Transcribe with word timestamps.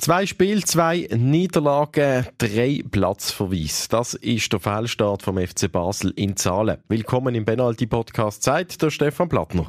Zwei 0.00 0.26
Spiele, 0.26 0.62
zwei 0.62 1.08
Niederlagen, 1.10 2.24
drei 2.38 2.84
Platzverweis. 2.88 3.88
Das 3.88 4.14
ist 4.14 4.52
der 4.52 4.60
Fehlstart 4.60 5.22
vom 5.22 5.38
FC 5.38 5.70
Basel 5.70 6.12
in 6.14 6.36
Zahlen. 6.36 6.78
Willkommen 6.86 7.34
im 7.34 7.44
Penalty 7.44 7.88
Podcast. 7.88 8.44
Zeit 8.44 8.80
der 8.80 8.90
Stefan 8.90 9.28
Plattner. 9.28 9.66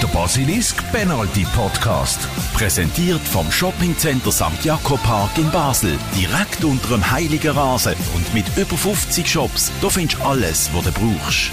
Der 0.00 0.06
Basilisk 0.08 0.82
Penalty 0.92 1.44
Podcast. 1.54 2.26
Präsentiert 2.54 3.20
vom 3.20 3.52
Shoppingcenter 3.52 4.32
St. 4.32 4.64
Jakob 4.64 5.02
Park 5.02 5.36
in 5.36 5.50
Basel. 5.50 5.98
Direkt 6.16 6.64
unter 6.64 6.88
dem 6.88 7.10
Heiligen 7.10 7.50
Rasen 7.50 7.94
und 8.16 8.32
mit 8.32 8.46
über 8.56 8.78
50 8.78 9.28
Shops. 9.28 9.72
Da 9.82 9.90
findest 9.90 10.18
du 10.18 10.24
alles, 10.24 10.70
was 10.72 10.84
du 10.84 10.92
brauchst. 10.92 11.50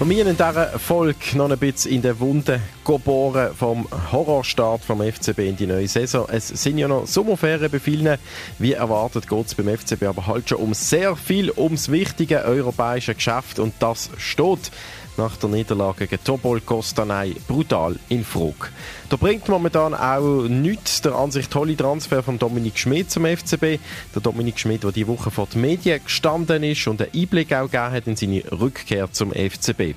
Wir 0.00 0.06
müssen 0.06 0.28
in 0.28 0.36
dieser 0.38 0.78
Folge 0.78 1.36
noch 1.36 1.50
ein 1.50 1.58
bisschen 1.58 1.92
in 1.92 2.00
der 2.00 2.18
Wunde 2.20 2.58
geboren 2.86 3.50
vom 3.54 3.86
Horrorstart 4.10 4.82
vom 4.82 5.02
FCB 5.02 5.40
in 5.40 5.56
die 5.58 5.66
neue 5.66 5.88
Saison. 5.88 6.26
Es 6.32 6.48
sind 6.48 6.78
ja 6.78 6.88
noch 6.88 7.06
Sommerferien 7.06 7.70
bei 7.70 7.78
vielen. 7.78 8.16
Wie 8.58 8.72
erwartet 8.72 9.28
geht 9.28 9.46
es 9.46 9.54
beim 9.54 9.68
FCB 9.68 10.04
aber 10.04 10.26
halt 10.26 10.48
schon 10.48 10.56
um 10.56 10.72
sehr 10.72 11.16
viel 11.16 11.52
ums 11.54 11.90
wichtige 11.90 12.44
europäische 12.44 13.14
Geschäft 13.14 13.58
und 13.58 13.74
das 13.80 14.08
steht 14.16 14.70
nach 15.16 15.36
der 15.36 15.48
Niederlage 15.48 16.06
gegen 16.06 16.22
Topol 16.24 16.60
Kostanay 16.60 17.34
brutal 17.46 17.96
in 18.08 18.24
Frage. 18.24 18.70
Da 19.08 19.16
bringt 19.16 19.48
momentan 19.48 19.94
auch 19.94 20.48
nichts 20.48 21.02
der 21.02 21.14
an 21.14 21.30
sich 21.30 21.48
tolle 21.48 21.76
Transfer 21.76 22.22
von 22.22 22.38
Dominik 22.38 22.78
Schmidt 22.78 23.10
zum 23.10 23.24
FCB. 23.24 23.78
Der 24.14 24.22
Dominik 24.22 24.58
Schmidt, 24.58 24.84
der 24.84 24.92
die 24.92 25.06
Woche 25.06 25.30
vor 25.30 25.46
den 25.46 25.62
Medien 25.62 26.02
gestanden 26.04 26.62
ist 26.62 26.86
und 26.86 27.02
einen 27.02 27.10
Einblick 27.14 27.52
auch 27.52 27.70
gegeben 27.70 27.92
hat 27.92 28.06
in 28.06 28.16
seine 28.16 28.42
Rückkehr 28.52 29.10
zum 29.12 29.32
FCB. 29.32 29.94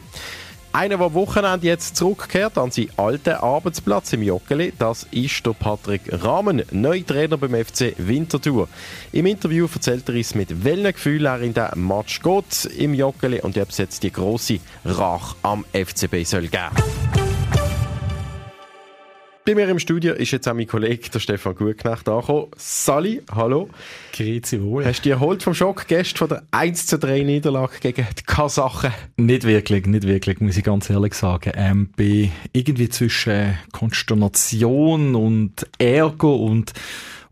Einer, 0.75 0.97
der 0.97 1.13
Wochenende 1.13 1.67
jetzt 1.67 1.95
zurückkehrt 1.97 2.57
an 2.57 2.71
seinen 2.71 2.89
alten 2.97 3.35
Arbeitsplatz 3.35 4.11
im 4.13 4.23
Joggeli, 4.23 4.73
das 4.79 5.05
ist 5.11 5.45
der 5.45 5.53
Patrick 5.53 6.01
Rahmen, 6.09 6.63
neuer 6.71 7.05
Trainer 7.05 7.37
beim 7.37 7.53
FC 7.63 7.93
Winterthur. 7.99 8.67
Im 9.11 9.27
Interview 9.27 9.67
erzählt 9.71 10.09
er 10.09 10.15
uns, 10.15 10.33
mit 10.33 10.63
welchen 10.63 10.91
Gefühlen 10.91 11.27
er 11.27 11.41
in 11.41 11.53
den 11.53 11.87
Match 11.87 12.21
geht 12.21 12.65
im 12.75 12.95
Joggeli 12.95 13.41
und 13.41 13.55
ob 13.55 13.69
es 13.69 13.77
jetzt 13.77 14.01
die 14.01 14.11
grosse 14.11 14.57
Rach 14.83 15.35
am 15.43 15.63
FCB 15.73 16.23
soll 16.25 16.47
geben. 16.47 17.02
Bei 19.45 19.55
mir 19.55 19.67
im 19.67 19.77
Studio 19.77 20.13
ist 20.13 20.31
jetzt 20.31 20.47
auch 20.47 20.53
mein 20.53 20.67
Kollege, 20.67 21.09
der 21.09 21.19
Stefan 21.19 21.53
Gutknecht, 21.53 22.07
angekommen. 22.07 22.47
Sali, 22.55 23.21
hallo. 23.29 23.69
Grüezi 24.13 24.61
wohl. 24.61 24.85
Hast 24.85 24.99
du 24.99 25.03
dich 25.03 25.11
erholt 25.11 25.43
vom 25.43 25.53
Schock 25.53 25.85
gestern 25.85 26.17
von 26.17 26.29
der 26.29 26.43
1 26.51 26.85
zu 26.87 26.97
3 26.97 27.23
Niederlage 27.23 27.73
gegen 27.81 28.07
die 28.17 28.23
Kasachen? 28.23 28.93
Nicht 29.17 29.43
wirklich, 29.43 29.85
nicht 29.85 30.07
wirklich, 30.07 30.39
muss 30.39 30.55
ich 30.55 30.63
ganz 30.63 30.89
ehrlich 30.89 31.13
sagen. 31.13 31.51
Ähm, 31.57 31.89
bin 31.93 32.31
irgendwie 32.53 32.87
zwischen 32.87 33.57
Konsternation 33.73 35.13
und 35.13 35.67
Ärger 35.77 36.35
und 36.35 36.71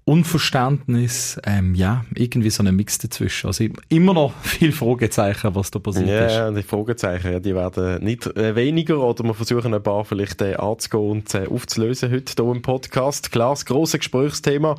Unverständnis, 0.04 1.40
ähm, 1.46 1.76
ja, 1.76 2.04
irgendwie 2.16 2.50
so 2.50 2.64
ein 2.64 2.76
Mix 2.76 2.98
dazwischen. 2.98 3.48
Also 3.48 3.66
immer 3.88 4.14
noch 4.14 4.34
viel 4.42 4.72
Fragezeichen, 4.72 5.54
was 5.54 5.70
da 5.70 5.78
passiert 5.78 6.10
ja, 6.10 6.26
ist. 6.26 6.34
Ja, 6.34 6.52
die 6.52 6.64
Fragezeichen, 6.64 7.42
die 7.44 7.54
werden 7.54 8.04
nicht 8.04 8.26
äh, 8.36 8.56
weniger 8.56 9.00
oder 9.00 9.24
wir 9.24 9.36
versuchen 9.36 9.74
ein 9.74 9.84
paar 9.84 10.04
vielleicht 10.04 10.42
äh, 10.42 10.56
anzugehen 10.56 11.12
und 11.12 11.36
äh, 11.36 11.46
aufzulösen 11.46 12.12
heute 12.12 12.34
hier 12.36 12.52
im 12.52 12.64
Podcast. 12.64 13.32
Klar, 13.32 13.52
das 13.52 13.66
grosse 13.66 14.00
Gesprächsthema, 14.00 14.76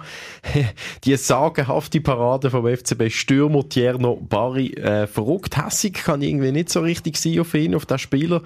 die 1.04 1.16
sagenhafte 1.16 2.00
Parade 2.00 2.50
vom 2.50 2.66
FCB 2.66 3.08
Stürmer 3.10 3.68
Tierno 3.68 4.16
Bari, 4.16 4.72
äh, 4.72 5.06
verrückt, 5.06 5.56
hässig 5.56 5.94
kann 5.94 6.22
irgendwie 6.22 6.50
nicht 6.50 6.68
so 6.68 6.80
richtig 6.80 7.16
sein 7.16 7.38
auf 7.38 7.54
ihn, 7.54 7.76
auf 7.76 7.86
den 7.86 7.98
Spieler. 7.98 8.42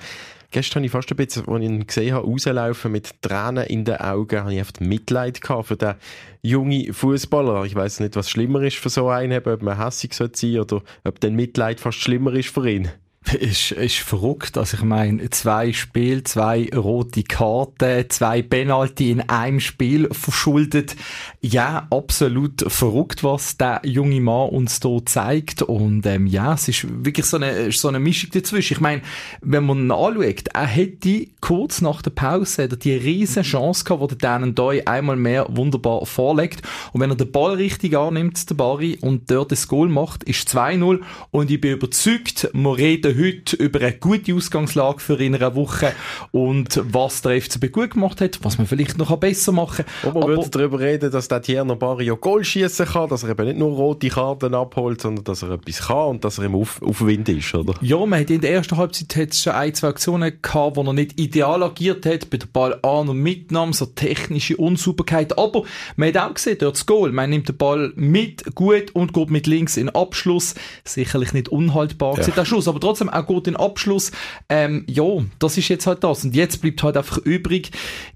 Gestern 0.50 0.80
habe 0.80 0.86
ich 0.86 0.92
fast 0.92 1.10
ein 1.10 1.16
bisschen, 1.16 1.48
als 1.48 1.60
ich 1.60 1.66
ihn 1.68 1.86
gesehen 1.86 2.14
habe, 2.14 2.26
rauslaufen 2.26 2.92
mit 2.92 3.22
Tränen 3.22 3.66
in 3.66 3.84
den 3.84 3.96
Augen, 3.96 4.40
habe 4.40 4.52
ich 4.52 4.58
einfach 4.58 4.80
Mitleid 4.80 5.40
gehabt 5.40 5.68
für 5.68 5.76
den 5.76 5.94
jungen 6.42 6.92
Fußballer. 6.92 7.64
Ich 7.64 7.74
weiß 7.74 8.00
nicht, 8.00 8.16
was 8.16 8.30
schlimmer 8.30 8.62
ist 8.62 8.76
für 8.76 8.88
so 8.88 9.08
einen, 9.08 9.46
ob 9.46 9.62
man 9.62 9.78
hässig 9.78 10.14
sein 10.14 10.30
sollte 10.34 10.76
oder 10.76 10.84
ob 11.04 11.20
dann 11.20 11.34
Mitleid 11.34 11.80
fast 11.80 11.98
schlimmer 11.98 12.32
ist 12.34 12.48
für 12.48 12.68
ihn 12.68 12.90
ist, 13.34 13.72
ist 13.72 13.96
verrückt. 13.96 14.56
Also 14.58 14.76
ich 14.76 14.82
meine, 14.82 15.28
zwei 15.30 15.72
Spiele, 15.72 16.24
zwei 16.24 16.68
rote 16.74 17.22
Karten, 17.22 18.04
zwei 18.08 18.42
Penalty 18.42 19.10
in 19.10 19.20
einem 19.28 19.60
Spiel 19.60 20.08
verschuldet. 20.12 20.96
Ja, 21.40 21.86
absolut 21.90 22.64
verrückt, 22.70 23.24
was 23.24 23.56
der 23.56 23.80
junge 23.84 24.20
Mann 24.20 24.50
uns 24.50 24.80
hier 24.82 25.02
zeigt. 25.04 25.62
Und 25.62 26.06
ähm, 26.06 26.26
ja, 26.26 26.54
es 26.54 26.68
ist 26.68 26.86
wirklich 27.04 27.26
so 27.26 27.36
eine, 27.36 27.72
so 27.72 27.88
eine 27.88 28.00
Mischung 28.00 28.30
dazwischen. 28.32 28.74
Ich 28.74 28.80
meine, 28.80 29.02
wenn 29.40 29.64
man 29.64 29.78
ihn 29.78 29.90
anschaut, 29.90 30.48
er 30.52 30.66
hätte 30.66 31.26
kurz 31.40 31.80
nach 31.80 32.02
der 32.02 32.10
Pause 32.10 32.68
die 32.68 32.92
riesen 32.92 33.42
Chance 33.42 33.84
gehabt, 33.84 34.00
wo 34.00 34.06
der 34.06 34.18
Dan 34.18 34.54
Doi 34.54 34.82
einmal 34.84 35.16
mehr 35.16 35.46
wunderbar 35.50 36.06
vorlegt. 36.06 36.62
Und 36.92 37.00
wenn 37.00 37.10
er 37.10 37.16
den 37.16 37.30
Ball 37.30 37.54
richtig 37.54 37.96
annimmt, 37.96 38.48
der 38.48 38.54
Barry, 38.54 38.98
und 39.00 39.30
dort 39.30 39.52
das 39.52 39.68
Goal 39.68 39.88
macht, 39.88 40.24
ist 40.24 40.48
2-0. 40.48 41.00
Und 41.30 41.50
ich 41.50 41.60
bin 41.60 41.72
überzeugt, 41.72 42.50
wir 42.52 42.78
reden 43.16 43.36
heute 43.36 43.56
über 43.56 43.80
eine 43.80 43.92
gute 43.92 44.34
Ausgangslage 44.34 45.00
für 45.00 45.20
in 45.20 45.34
einer 45.34 45.54
Woche 45.54 45.92
und 46.32 46.80
was 46.84 47.22
der 47.22 47.40
FCB 47.40 47.72
gut 47.72 47.90
gemacht 47.90 48.20
hat, 48.20 48.38
was 48.42 48.58
man 48.58 48.66
vielleicht 48.66 48.98
noch 48.98 49.14
besser 49.16 49.52
machen 49.52 49.84
kann. 50.02 50.12
Und 50.12 50.20
man 50.20 50.28
würde 50.30 50.50
darüber 50.50 50.80
reden, 50.80 51.10
dass 51.10 51.28
der 51.28 51.42
Tierno 51.42 51.76
Barrio 51.76 52.16
Goal 52.16 52.44
schießen 52.44 52.86
kann, 52.86 53.08
dass 53.08 53.22
er 53.22 53.30
eben 53.30 53.46
nicht 53.46 53.58
nur 53.58 53.70
rote 53.70 54.08
Karten 54.08 54.54
abholt, 54.54 55.00
sondern 55.00 55.24
dass 55.24 55.42
er 55.42 55.50
etwas 55.52 55.86
kann 55.86 56.08
und 56.08 56.24
dass 56.24 56.38
er 56.38 56.44
im 56.44 56.54
Auf 56.54 56.82
Aufwind 56.82 57.28
ist, 57.28 57.54
oder? 57.54 57.74
Ja, 57.80 58.04
man 58.04 58.20
hat 58.20 58.30
in 58.30 58.40
der 58.40 58.52
ersten 58.52 58.76
Halbzeit 58.76 59.16
hat 59.16 59.34
schon 59.34 59.52
ein, 59.52 59.74
zwei 59.74 59.88
Aktionen 59.88 60.32
gehabt, 60.40 60.76
wo 60.76 60.82
er 60.82 60.92
nicht 60.92 61.18
ideal 61.18 61.62
agiert 61.62 62.06
hat, 62.06 62.30
bei 62.30 62.36
der 62.38 62.46
Ball 62.46 62.78
an- 62.82 63.08
und 63.08 63.18
mitnahm, 63.18 63.72
so 63.72 63.86
technische 63.86 64.56
Unsauberkeit, 64.56 65.38
aber 65.38 65.62
man 65.96 66.08
hat 66.08 66.18
auch 66.18 66.34
gesehen, 66.34 66.58
dort 66.60 66.76
das 66.76 66.86
Goal, 66.86 67.12
man 67.12 67.30
nimmt 67.30 67.48
den 67.48 67.56
Ball 67.56 67.92
mit, 67.96 68.54
gut 68.54 68.94
und 68.94 69.12
geht 69.12 69.30
mit 69.30 69.46
links 69.46 69.76
in 69.76 69.88
Abschluss, 69.88 70.54
sicherlich 70.84 71.32
nicht 71.32 71.48
unhaltbar 71.48 72.18
ja. 72.18 72.26
der 72.26 72.44
Schuss, 72.44 72.68
aber 72.68 72.80
trotzdem 72.80 73.05
trotzdem 73.06 73.08
auch 73.08 73.26
gut 73.26 73.46
den 73.46 73.56
Abschluss. 73.56 74.12
Ähm, 74.48 74.84
ja, 74.88 75.04
das 75.38 75.56
ist 75.56 75.68
jetzt 75.68 75.86
halt 75.86 76.04
das. 76.04 76.24
Und 76.24 76.34
jetzt 76.34 76.60
bleibt 76.60 76.82
halt 76.82 76.96
einfach 76.96 77.18
übrig 77.18 77.70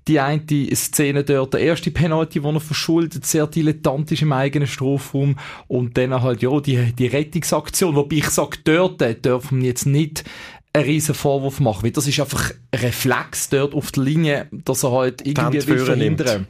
die 0.08 0.20
eine 0.20 0.42
Szene 0.74 1.24
dort, 1.24 1.54
der 1.54 1.60
erste 1.60 1.90
Penalty, 1.90 2.42
wo 2.42 2.50
er 2.50 2.60
verschuldet, 2.60 3.24
sehr 3.26 3.46
dilettantisch 3.46 4.22
im 4.22 4.32
eigenen 4.32 4.66
Strafraum 4.66 5.36
und 5.68 5.96
dann 5.96 6.22
halt, 6.22 6.42
ja, 6.42 6.60
die, 6.60 6.92
die 6.92 7.06
Rettungsaktion, 7.06 7.94
wobei 7.94 8.16
ich 8.16 8.30
sage, 8.30 8.58
dort 8.64 9.00
dürfen 9.24 9.60
wir 9.60 9.68
jetzt 9.68 9.86
nicht 9.86 10.24
einen 10.72 10.84
riesen 10.84 11.14
Vorwurf 11.14 11.60
machen, 11.60 11.84
weil 11.84 11.90
das 11.90 12.06
ist 12.06 12.20
einfach 12.20 12.52
ein 12.72 12.80
Reflex 12.80 13.50
dort 13.50 13.74
auf 13.74 13.92
der 13.92 14.04
Linie, 14.04 14.46
dass 14.50 14.84
er 14.84 14.92
halt 14.92 15.26
irgendwie 15.26 15.66
will 15.66 15.78
verhindern. 15.78 16.26
Nimmt. 16.42 16.48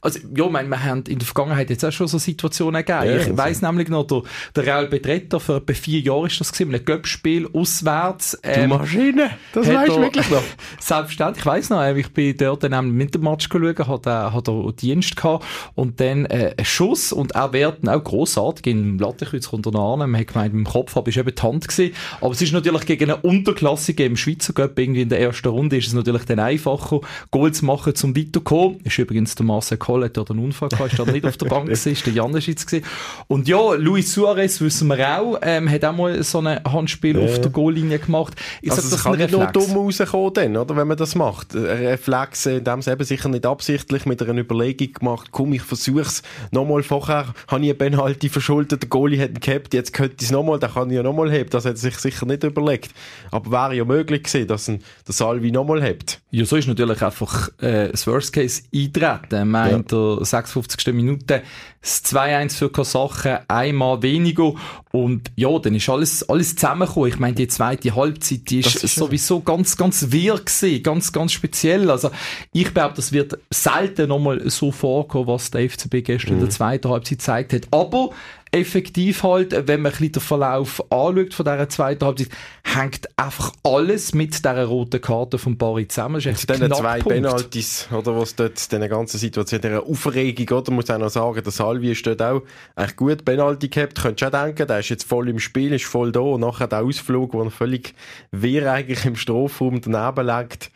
Also, 0.00 0.20
ja, 0.34 0.48
mein, 0.48 0.68
wir 0.68 0.82
haben 0.82 1.04
in 1.08 1.18
der 1.18 1.26
Vergangenheit 1.26 1.70
jetzt 1.70 1.84
auch 1.84 1.92
schon 1.92 2.08
so 2.08 2.18
Situationen 2.18 2.84
gegeben. 2.84 3.06
Ja, 3.06 3.16
ich 3.16 3.22
also. 3.24 3.38
weiss 3.38 3.62
nämlich 3.62 3.88
noch, 3.88 4.06
der, 4.06 4.22
der 4.56 4.66
Real 4.66 4.86
Betreter, 4.86 5.40
vor 5.40 5.56
etwa 5.56 5.72
vier 5.72 6.00
Jahren 6.00 6.26
ist 6.26 6.40
das 6.40 6.52
gewesen, 6.52 6.74
ein 6.74 6.84
Göppspiel 6.84 7.48
auswärts. 7.52 8.38
Ähm, 8.42 8.70
du 8.70 8.76
Maschine, 8.76 9.30
das 9.52 9.66
weißt 9.66 9.88
du 9.88 10.00
wirklich 10.00 10.30
noch. 10.30 10.42
Selbstverständlich, 10.80 11.40
ich 11.40 11.46
weiss 11.46 11.70
noch, 11.70 11.84
ich 11.84 12.12
bin 12.12 12.36
dort 12.36 12.64
dann 12.64 12.90
mit 12.90 13.14
dem 13.14 13.22
Match 13.22 13.48
geschaut, 13.48 13.86
hat 13.86 14.06
er, 14.06 14.32
hat 14.32 14.48
er 14.48 14.72
Dienst 14.72 15.16
gehabt 15.16 15.44
und 15.74 16.00
dann 16.00 16.26
äh, 16.26 16.54
ein 16.56 16.64
Schuss 16.64 17.12
und 17.12 17.32
er 17.32 17.52
werden 17.52 17.88
auch 17.88 18.02
grossartig 18.02 18.66
im 18.66 18.98
Lattenkreuz 18.98 19.52
runter 19.52 19.74
an. 19.74 20.10
Man 20.10 20.20
hat 20.20 20.28
gemeint, 20.28 20.54
im 20.54 20.64
Kopf 20.64 20.94
habe 20.94 21.10
ich 21.10 21.16
eben 21.16 21.34
die 21.34 21.42
Hand 21.42 21.66
gesehen. 21.68 21.94
Aber 22.20 22.32
es 22.32 22.42
ist 22.42 22.52
natürlich 22.52 22.86
gegen 22.86 23.10
einen 23.10 23.20
Unterklassiker 23.20 24.04
im 24.04 24.16
Schweizer 24.16 24.52
Göpp 24.52 24.78
irgendwie 24.78 25.02
in 25.02 25.08
der 25.08 25.20
ersten 25.20 25.48
Runde 25.48 25.76
ist 25.76 25.88
es 25.88 25.92
natürlich 25.92 26.24
dann 26.24 26.38
einfacher, 26.38 27.00
Goal 27.30 27.52
zu 27.52 27.64
machen, 27.64 27.94
zum 27.94 28.16
weiterkommen. 28.16 28.80
Ist 28.84 28.98
übrigens 28.98 29.34
der 29.34 29.46
Marcel 29.46 29.78
Kohl 29.88 30.04
hat 30.04 30.30
einen 30.30 30.44
Unfall 30.44 30.68
gehabt, 30.68 30.92
ist 30.92 31.06
nicht 31.06 31.24
auf 31.24 31.38
der 31.38 31.46
Bank 31.46 31.64
gewesen, 31.64 31.92
ist 31.92 32.04
der 32.04 32.12
Janeschitz 32.12 32.66
gewesen. 32.66 32.84
Und 33.26 33.48
ja, 33.48 33.72
Luis 33.72 34.12
Suarez 34.12 34.60
wissen 34.60 34.86
wir 34.88 35.18
auch, 35.18 35.38
ähm, 35.40 35.70
hat 35.70 35.82
auch 35.82 35.96
mal 35.96 36.22
so 36.22 36.40
ein 36.40 36.62
Handspiel 36.62 37.18
ja. 37.18 37.24
auf 37.24 37.40
der 37.40 37.50
Goallinie 37.50 37.98
gemacht. 37.98 38.34
Ich 38.60 38.70
also 38.70 38.82
sag, 38.82 38.90
das, 38.90 38.90
das 38.90 39.04
kann 39.04 39.18
nicht 39.18 39.32
nur 39.32 39.46
dumm 39.46 39.78
rauskommen 39.78 40.34
dann, 40.34 40.56
oder, 40.58 40.76
wenn 40.76 40.88
man 40.88 40.98
das 40.98 41.14
macht. 41.14 41.54
Reflex, 41.54 42.44
in 42.44 42.64
dem 42.64 42.80
eben 42.86 43.04
sicher 43.04 43.30
nicht 43.30 43.46
absichtlich 43.46 44.04
mit 44.04 44.22
einer 44.22 44.38
Überlegung 44.38 44.92
gemacht, 44.92 45.28
komm, 45.30 45.54
ich 45.54 45.62
versuch's 45.62 46.22
nochmal 46.50 46.82
vorher, 46.82 47.32
habe 47.46 47.64
ich 47.64 47.70
einen 47.70 47.78
Penalty 47.78 48.28
verschuldet, 48.28 48.82
der 48.82 48.90
Goalie 48.90 49.22
hat 49.22 49.30
ihn 49.30 49.40
gehabt, 49.40 49.72
jetzt 49.72 49.94
könnte 49.94 50.16
ich 50.18 50.26
es 50.26 50.30
nochmal, 50.30 50.58
dann 50.58 50.74
kann 50.74 50.90
ich 50.90 50.96
ja 50.96 51.02
nochmal 51.02 51.32
haben. 51.32 51.48
Das 51.48 51.64
hat 51.64 51.72
er 51.72 51.78
sich 51.78 51.96
sicher 51.96 52.26
nicht 52.26 52.44
überlegt. 52.44 52.90
Aber 53.30 53.50
wäre 53.50 53.74
ja 53.74 53.86
möglich 53.86 54.24
gewesen, 54.24 54.46
dass 54.48 54.68
ein, 54.68 54.80
der 55.06 55.14
Salvi 55.14 55.50
nochmal 55.50 55.82
hebt. 55.82 56.20
Ja, 56.30 56.44
so 56.44 56.56
ist 56.56 56.68
natürlich 56.68 57.00
einfach 57.00 57.48
äh, 57.62 57.88
das 57.88 58.06
Worst 58.06 58.34
Case 58.34 58.64
eintreten. 58.74 59.48
Meint 59.78 59.92
der 59.92 60.24
56. 60.24 60.92
Minute 60.92 61.42
das 61.80 62.04
2-1 62.04 62.56
für 62.56 62.70
Kasachen, 62.70 63.38
einmal 63.46 64.02
weniger 64.02 64.54
und 64.90 65.30
ja, 65.36 65.56
dann 65.58 65.74
ist 65.74 65.88
alles, 65.88 66.28
alles 66.28 66.56
zusammengekommen. 66.56 67.08
Ich 67.08 67.18
meine, 67.18 67.34
die 67.34 67.46
zweite 67.46 67.94
Halbzeit, 67.94 68.50
die 68.50 68.60
ist, 68.60 68.82
ist 68.82 68.96
sowieso 68.96 69.40
ganz, 69.40 69.76
ganz 69.76 70.10
wirr 70.10 70.38
gewesen, 70.38 70.82
ganz, 70.82 71.12
ganz 71.12 71.32
speziell. 71.32 71.90
Also 71.90 72.10
ich 72.52 72.74
glaube, 72.74 72.94
das 72.96 73.12
wird 73.12 73.38
selten 73.50 74.08
nochmal 74.08 74.48
so 74.50 74.72
vorkommen, 74.72 75.28
was 75.28 75.50
der 75.50 75.68
FCB 75.68 76.04
gestern 76.04 76.30
mhm. 76.30 76.34
in 76.34 76.40
der 76.40 76.46
mhm. 76.46 76.52
zweiten 76.52 76.88
Halbzeit 76.90 77.18
gezeigt 77.18 77.52
hat. 77.52 77.68
Aber 77.70 78.10
effektiv 78.58 79.22
halt, 79.22 79.52
wenn 79.52 79.82
man 79.82 79.92
ein 79.92 79.98
bisschen 79.98 80.12
den 80.12 80.22
Verlauf 80.22 80.80
anschaut 80.90 81.34
von 81.34 81.44
dieser 81.44 81.68
zweiten 81.68 82.04
Halbzeit, 82.04 82.28
hängt 82.64 83.08
einfach 83.16 83.52
alles 83.62 84.14
mit 84.14 84.34
dieser 84.34 84.64
roten 84.64 85.00
Karte 85.00 85.38
von 85.38 85.56
Barry 85.56 85.88
zusammen. 85.88 86.16
Ist 86.16 86.26
echt 86.26 86.40
zwei 86.40 87.00
Penalties, 87.00 87.88
oder 87.92 88.16
was 88.16 88.34
dort, 88.34 88.70
diese 88.70 88.88
ganze 88.88 89.18
Situation, 89.18 89.60
dieser 89.60 89.82
Aufregung, 89.82 90.58
oder, 90.58 90.72
muss 90.72 90.90
auch 90.90 90.98
noch 90.98 91.10
sagen, 91.10 91.42
der 91.42 91.52
Salvi 91.52 91.92
ist 91.92 92.06
dort 92.06 92.22
auch 92.22 92.42
echt 92.76 92.96
gut 92.96 93.24
Penalty 93.24 93.68
gehabt, 93.68 94.00
könntest 94.00 94.22
du 94.22 94.36
auch 94.36 94.44
denken, 94.44 94.66
der 94.66 94.78
ist 94.80 94.88
jetzt 94.88 95.04
voll 95.04 95.28
im 95.28 95.38
Spiel, 95.38 95.72
ist 95.72 95.86
voll 95.86 96.12
da, 96.12 96.20
und 96.20 96.40
nachher 96.40 96.68
der 96.68 96.82
Ausflug, 96.82 97.34
wo 97.34 97.42
er 97.42 97.50
völlig 97.50 97.94
wirr 98.30 98.72
eigentlich 98.72 99.04
im 99.04 99.16
Strafraum 99.16 99.80
daneben 99.80 100.26
legt, 100.26 100.70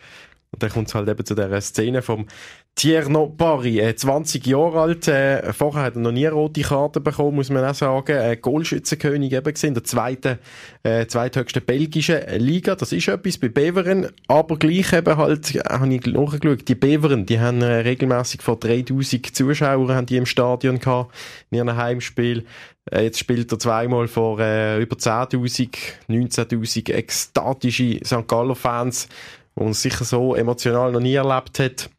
und 0.52 0.62
dann 0.62 0.70
kommt 0.70 0.88
es 0.88 0.94
halt 0.94 1.08
eben 1.08 1.24
zu 1.24 1.34
dieser 1.34 1.60
Szene 1.62 2.02
vom 2.02 2.26
Tierno 2.74 3.28
Barry, 3.28 3.80
äh, 3.80 3.94
20 3.94 4.46
Jahre 4.46 4.80
alt, 4.80 5.06
äh, 5.06 5.52
vorher 5.52 5.82
hat 5.82 5.94
er 5.94 6.00
noch 6.00 6.10
nie 6.10 6.26
rote 6.26 6.62
Karte 6.62 7.00
bekommen, 7.00 7.36
muss 7.36 7.50
man 7.50 7.64
auch 7.64 7.74
sagen, 7.74 8.16
äh, 8.16 8.36
Goalschützenkönig 8.36 9.32
eben 9.32 9.52
gesehen, 9.52 9.74
der 9.74 9.84
zweite, 9.84 10.38
äh, 10.82 11.06
zweithöchsten 11.06 11.62
belgischen 11.64 12.20
Liga, 12.38 12.74
das 12.74 12.92
ist 12.92 13.08
etwas 13.08 13.36
bei 13.36 13.50
Beveren, 13.50 14.08
aber 14.26 14.56
gleich 14.56 14.92
eben 14.94 15.16
halt, 15.16 15.54
äh, 15.54 15.60
habe 15.60 15.94
ich 15.94 16.06
nachgeschaut, 16.06 16.66
die 16.66 16.74
Beveren, 16.74 17.26
die 17.26 17.38
haben 17.38 17.60
äh, 17.60 17.66
regelmäßig 17.66 18.40
vor 18.40 18.58
3000 18.58 19.36
Zuschauern 19.36 19.94
haben 19.94 20.06
die 20.06 20.16
im 20.16 20.26
Stadion 20.26 20.78
gehabt, 20.78 21.14
in 21.50 21.58
ihrem 21.58 21.76
Heimspiel, 21.76 22.46
äh, 22.90 23.02
jetzt 23.02 23.18
spielt 23.18 23.52
er 23.52 23.58
zweimal 23.58 24.08
vor 24.08 24.40
äh, 24.40 24.80
über 24.80 24.96
10.000, 24.96 25.70
19.000 26.08 26.90
ekstatische 26.92 28.00
St. 28.04 28.26
Galler 28.26 28.56
Fans, 28.56 29.08
wo 29.54 29.64
man 29.64 29.74
sicher 29.74 30.04
so 30.04 30.34
emotional 30.34 30.90
noch 30.90 31.00
nie 31.00 31.14
erlebt 31.14 31.58
hat. 31.58 31.90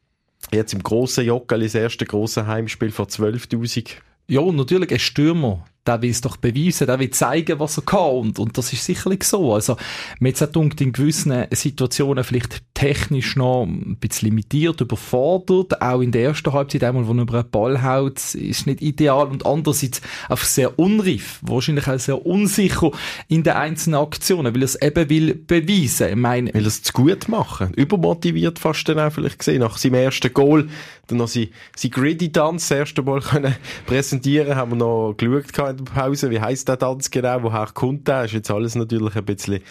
Jetzt 0.51 0.73
im 0.73 0.83
grossen 0.83 1.25
Joggeli, 1.25 1.65
das 1.65 1.75
erste 1.75 2.05
grosse 2.05 2.45
Heimspiel 2.45 2.91
von 2.91 3.05
12.000. 3.05 3.89
Ja, 4.27 4.41
natürlich 4.51 4.91
ein 4.91 4.99
Stürmer 4.99 5.65
der 5.85 6.01
will 6.01 6.11
es 6.11 6.21
doch 6.21 6.37
beweisen, 6.37 6.87
der 6.87 6.99
will 6.99 7.09
zeigen, 7.09 7.59
was 7.59 7.77
er 7.77 7.83
kann. 7.83 8.11
Und, 8.11 8.39
und 8.39 8.57
das 8.57 8.71
ist 8.73 8.85
sicherlich 8.85 9.23
so. 9.23 9.53
Also, 9.53 9.77
mir 10.19 10.29
jetzt 10.29 10.43
auch 10.43 10.61
in 10.61 10.93
gewissen 10.93 11.45
Situationen 11.51 12.23
vielleicht 12.23 12.72
technisch 12.83 13.37
noch 13.37 13.63
ein 13.63 13.95
bisschen 13.95 14.27
limitiert, 14.27 14.81
überfordert. 14.81 15.81
Auch 15.81 16.01
in 16.01 16.11
der 16.11 16.23
ersten 16.23 16.51
Halbzeit, 16.51 16.83
einmal, 16.83 17.07
wo 17.07 17.13
er 17.13 17.21
über 17.21 17.39
einen 17.39 17.49
Ball 17.49 17.81
haut, 17.81 18.17
ist 18.35 18.67
nicht 18.67 18.81
ideal. 18.81 19.27
Und 19.27 19.45
andererseits 19.45 20.01
einfach 20.27 20.45
sehr 20.45 20.77
unreif, 20.77 21.39
wahrscheinlich 21.43 21.87
auch 21.87 21.97
sehr 21.97 22.25
unsicher 22.25 22.91
in 23.29 23.43
den 23.43 23.53
einzelnen 23.53 24.01
Aktionen, 24.01 24.53
weil 24.53 24.63
er 24.63 24.65
es 24.65 24.81
eben 24.81 25.09
will 25.09 25.33
beweisen. 25.33 26.09
Ich 26.09 26.15
meine, 26.17 26.53
will 26.53 26.63
er 26.63 26.67
es 26.67 26.83
zu 26.83 26.91
gut 26.91 27.29
machen. 27.29 27.73
Übermotiviert 27.73 28.59
fast 28.59 28.89
dann 28.89 28.99
auch 28.99 29.13
vielleicht 29.13 29.39
gesehen. 29.39 29.61
Nach 29.61 29.77
seinem 29.77 29.95
ersten 29.95 30.33
Goal, 30.33 30.67
dann 31.07 31.19
noch 31.19 31.29
sein, 31.29 31.47
sein 31.77 31.91
Gritty 31.91 32.33
Dance 32.33 32.67
das 32.67 32.79
erste 32.79 33.01
Mal 33.01 33.21
können 33.21 33.55
präsentieren, 33.85 34.57
haben 34.57 34.71
wir 34.71 34.75
noch 34.75 35.13
geschaut 35.15 35.69
in 35.79 35.85
der 35.85 35.91
Pause. 35.93 36.29
Wie 36.31 36.41
heisst 36.41 36.67
der 36.67 36.79
Tanz 36.79 37.09
genau? 37.09 37.43
Woher 37.43 37.67
kommt 37.73 38.09
der? 38.09 38.25
Ist 38.25 38.33
jetzt 38.33 38.51
alles 38.51 38.75
natürlich 38.75 39.15
ein 39.15 39.23
bisschen 39.23 39.61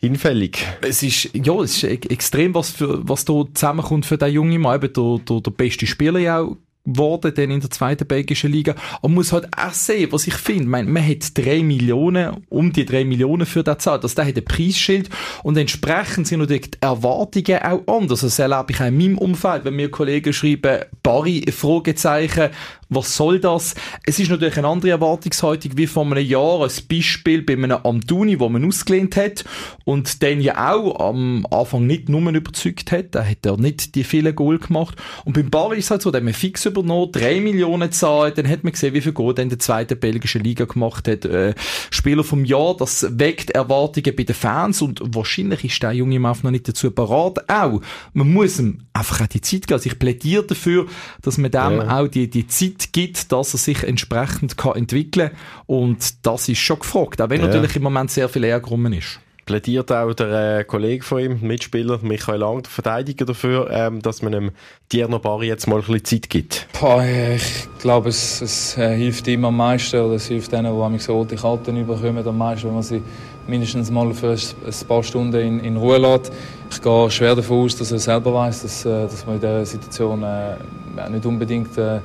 hinfällig. 0.00 0.66
Es 0.80 1.02
ist, 1.02 1.30
ja, 1.34 1.54
es 1.60 1.82
ist 1.82 1.84
extrem, 2.10 2.54
was 2.54 2.70
für, 2.70 3.06
was 3.08 3.24
da 3.24 3.44
zusammenkommt 3.52 4.06
für 4.06 4.18
den 4.18 4.32
jungen 4.32 4.60
Mann. 4.60 4.82
Eben 4.82 4.92
der, 4.92 5.18
der, 5.28 5.40
der 5.40 5.50
beste 5.50 5.86
Spieler 5.86 6.18
ja 6.18 6.40
auch 6.40 6.56
geworden 6.84 7.32
dann 7.34 7.50
in 7.50 7.60
der 7.60 7.70
zweiten 7.70 8.06
belgischen 8.06 8.50
Liga. 8.50 8.74
Und 9.00 9.14
muss 9.14 9.32
halt 9.32 9.48
auch 9.56 9.72
sehen, 9.72 10.10
was 10.12 10.26
ich 10.26 10.34
finde. 10.34 10.64
Man, 10.64 10.90
man 10.90 11.06
hat 11.06 11.36
drei 11.36 11.62
Millionen, 11.62 12.44
um 12.48 12.72
die 12.72 12.84
drei 12.84 13.04
Millionen 13.04 13.46
für 13.46 13.62
das 13.62 13.78
zahlt. 13.78 14.02
Also 14.02 14.14
der 14.14 14.26
hat 14.26 14.36
ein 14.36 14.44
Preisschild 14.44 15.10
und 15.42 15.56
entsprechend 15.56 16.26
sind 16.26 16.40
natürlich 16.40 16.70
die 16.72 16.78
Erwartungen 16.80 17.62
auch 17.62 17.86
anders. 17.86 18.20
Das 18.20 18.38
erlebe 18.38 18.66
ich 18.70 18.80
auch 18.80 18.86
in 18.86 18.96
meinem 18.96 19.18
Umfeld, 19.18 19.64
wenn 19.64 19.76
mir 19.76 19.90
Kollegen 19.90 20.32
schreiben, 20.32 20.84
Barry, 21.02 21.44
Fragezeichen, 21.52 22.50
was 22.90 23.16
soll 23.16 23.38
das? 23.38 23.74
Es 24.04 24.18
ist 24.18 24.30
natürlich 24.30 24.58
eine 24.58 24.68
andere 24.68 24.90
Erwartungshaltung 24.90 25.72
wie 25.76 25.86
vor 25.86 26.04
einem 26.04 26.24
Jahr, 26.24 26.62
ein 26.62 26.70
Beispiel 26.88 27.42
bei 27.42 27.52
einem 27.52 27.72
Amtuni, 27.72 28.40
wo 28.40 28.48
man 28.48 28.66
ausgelehnt 28.66 29.16
hat 29.16 29.44
und 29.84 30.22
den 30.22 30.40
ja 30.40 30.72
auch 30.72 30.98
am 31.08 31.46
Anfang 31.50 31.86
nicht 31.86 32.08
nur 32.08 32.20
überzeugt 32.30 32.92
hat, 32.92 33.14
da 33.14 33.24
hat 33.24 33.46
er 33.46 33.56
nicht 33.56 33.94
die 33.94 34.04
vielen 34.04 34.34
Goal 34.34 34.58
gemacht. 34.58 34.96
Und 35.24 35.34
beim 35.34 35.50
Barry 35.50 35.78
ist 35.78 35.86
es 35.86 35.90
halt 35.92 36.02
so, 36.02 36.10
der 36.10 36.18
hat 36.18 36.24
man 36.24 36.34
fix 36.34 36.66
übernommen, 36.66 37.12
drei 37.12 37.40
Millionen 37.40 37.92
zahlt, 37.92 38.38
dann 38.38 38.48
hat 38.48 38.64
man 38.64 38.72
gesehen, 38.72 38.92
wie 38.94 39.00
viel 39.00 39.12
Goal 39.12 39.34
er 39.36 39.44
in 39.44 39.48
der 39.48 39.58
zweiten 39.58 39.98
belgischen 39.98 40.42
Liga 40.42 40.64
gemacht 40.64 41.06
hat. 41.06 41.24
Äh, 41.24 41.54
Spieler 41.90 42.24
vom 42.24 42.44
Jahr, 42.44 42.76
das 42.76 43.06
weckt 43.18 43.50
Erwartungen 43.50 44.16
bei 44.16 44.24
den 44.24 44.34
Fans 44.34 44.82
und 44.82 45.00
wahrscheinlich 45.14 45.64
ist 45.64 45.82
der 45.82 45.92
junge 45.92 46.18
Mann 46.18 46.36
noch 46.42 46.50
nicht 46.50 46.68
dazu 46.68 46.90
parat. 46.90 47.48
Auch, 47.48 47.80
man 48.12 48.32
muss 48.32 48.58
ihm 48.58 48.82
einfach 48.92 49.20
auch 49.20 49.26
die 49.26 49.40
Zeit 49.40 49.66
geben. 49.66 49.74
Also 49.74 49.90
ich 49.90 49.98
plädiere 49.98 50.44
dafür, 50.44 50.86
dass 51.22 51.38
man 51.38 51.50
dem 51.50 51.78
ja. 51.78 51.98
auch 51.98 52.08
die, 52.08 52.28
die 52.28 52.46
Zeit 52.46 52.79
Zeit 52.80 52.92
gibt, 52.92 53.32
dass 53.32 53.54
er 53.54 53.58
sich 53.58 53.82
entsprechend 53.84 54.56
kann 54.56 54.76
entwickeln 54.76 55.30
kann. 55.30 55.38
Und 55.66 56.26
das 56.26 56.48
ist 56.48 56.58
schon 56.58 56.80
gefragt, 56.80 57.20
auch 57.20 57.30
wenn 57.30 57.40
ja. 57.40 57.46
natürlich 57.46 57.76
im 57.76 57.82
Moment 57.82 58.10
sehr 58.10 58.28
viel 58.28 58.44
Ärger 58.44 58.68
rum 58.68 58.92
ist 58.92 59.20
plädiert 59.50 59.90
auch 59.90 60.14
der 60.14 60.58
äh, 60.60 60.64
Kollege 60.64 61.02
von 61.02 61.18
ihm, 61.18 61.38
Mitspieler 61.40 61.98
Michael 62.02 62.38
Lang, 62.38 62.62
der 62.62 62.70
Verteidiger 62.70 63.24
dafür, 63.24 63.68
ähm, 63.72 64.00
dass 64.00 64.22
man 64.22 64.30
dem 64.30 64.50
Tierno 64.88 65.18
Bari 65.18 65.48
jetzt 65.48 65.66
mal 65.66 65.80
ein 65.80 65.80
bisschen 65.80 66.04
Zeit 66.04 66.30
gibt? 66.30 66.68
Boah, 66.78 67.02
ich 67.02 67.68
glaube, 67.80 68.10
es, 68.10 68.40
es 68.40 68.78
äh, 68.78 68.96
hilft 68.96 69.26
ihm 69.26 69.44
am 69.44 69.56
meisten, 69.56 70.00
oder 70.00 70.14
es 70.14 70.28
hilft 70.28 70.52
denen, 70.52 70.72
die 70.92 70.98
so 71.00 71.14
rote 71.14 71.34
Karten 71.34 71.76
überkommen, 71.76 72.24
am 72.24 72.38
meisten, 72.38 72.68
wenn 72.68 72.74
man 72.74 72.84
sie 72.84 73.02
mindestens 73.48 73.90
mal 73.90 74.14
für 74.14 74.30
ein 74.30 74.86
paar 74.86 75.02
Stunden 75.02 75.40
in, 75.40 75.58
in 75.58 75.76
Ruhe 75.76 75.98
lässt. 75.98 76.32
Ich 76.70 76.80
gehe 76.80 77.10
schwer 77.10 77.34
davon 77.34 77.64
aus, 77.64 77.76
dass 77.76 77.90
er 77.90 77.98
selber 77.98 78.32
weiß, 78.32 78.62
dass, 78.62 78.84
äh, 78.84 79.02
dass 79.02 79.26
man 79.26 79.34
in 79.34 79.40
dieser 79.40 79.66
Situation 79.66 80.22
äh, 80.22 81.10
nicht 81.10 81.26
unbedingt 81.26 81.76
äh, 81.76 81.98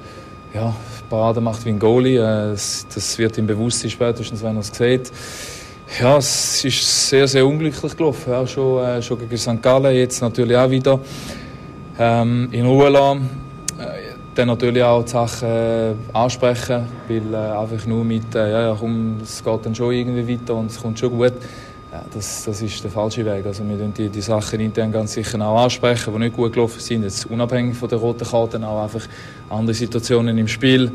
ja, 0.55 0.73
Parade 1.09 1.41
macht 1.41 1.65
wie 1.65 1.69
ein 1.69 1.79
Goalie. 1.79 2.17
Äh, 2.17 2.51
das 2.51 3.17
wird 3.17 3.37
ihm 3.37 3.45
bewusst 3.45 3.81
sein, 3.81 3.91
spätestens 3.91 4.41
wenn 4.41 4.55
er 4.55 4.61
es 4.61 4.67
sieht. 4.67 5.11
Ja, 5.99 6.17
es 6.17 6.65
ist 6.65 7.09
sehr, 7.09 7.27
sehr 7.27 7.45
unglücklich 7.45 7.95
gelaufen. 7.95 8.31
Ja, 8.31 8.47
schon, 8.47 8.83
äh, 8.83 9.01
schon 9.01 9.19
gegen 9.19 9.37
St. 9.37 9.61
Gallen, 9.61 9.95
jetzt 9.95 10.21
natürlich 10.21 10.57
auch 10.57 10.69
wieder 10.69 10.99
ähm, 11.99 12.47
in 12.51 12.65
Ruhe 12.65 12.89
lassen. 12.89 13.29
Äh, 13.77 14.15
dann 14.33 14.47
natürlich 14.47 14.83
auch 14.83 15.03
die 15.03 15.11
Sachen 15.11 15.47
äh, 15.47 15.93
ansprechen, 16.11 16.87
weil 17.07 17.33
äh, 17.33 17.37
einfach 17.37 17.85
nur 17.85 18.03
mit, 18.03 18.33
ja, 18.33 18.75
komm, 18.77 19.17
es 19.23 19.43
geht 19.43 19.65
dann 19.65 19.75
schon 19.75 19.93
irgendwie 19.93 20.33
weiter 20.33 20.55
und 20.55 20.71
es 20.71 20.81
kommt 20.81 20.99
schon 20.99 21.11
gut. 21.11 21.33
Ja, 21.95 22.03
das, 22.13 22.43
das 22.43 22.61
ist 22.61 22.83
der 22.83 22.91
falsche 22.91 23.25
Weg. 23.25 23.45
Also 23.45 23.63
wir 23.63 23.77
die, 23.77 24.09
die 24.09 24.19
Sachen 24.19 24.59
intern 24.59 24.91
ganz 24.91 25.13
sicher 25.13 25.39
auch 25.39 25.63
ansprechen, 25.63 26.11
die 26.13 26.19
nicht 26.19 26.35
gut 26.35 26.51
gelaufen 26.51 26.81
sind, 26.81 27.03
jetzt 27.03 27.25
unabhängig 27.27 27.77
von 27.77 27.87
der 27.87 27.99
roten 27.99 28.27
Karte, 28.27 28.67
auch 28.67 28.83
einfach 28.83 29.07
andere 29.49 29.73
Situationen 29.73 30.37
im 30.37 30.49
Spiel. 30.49 30.91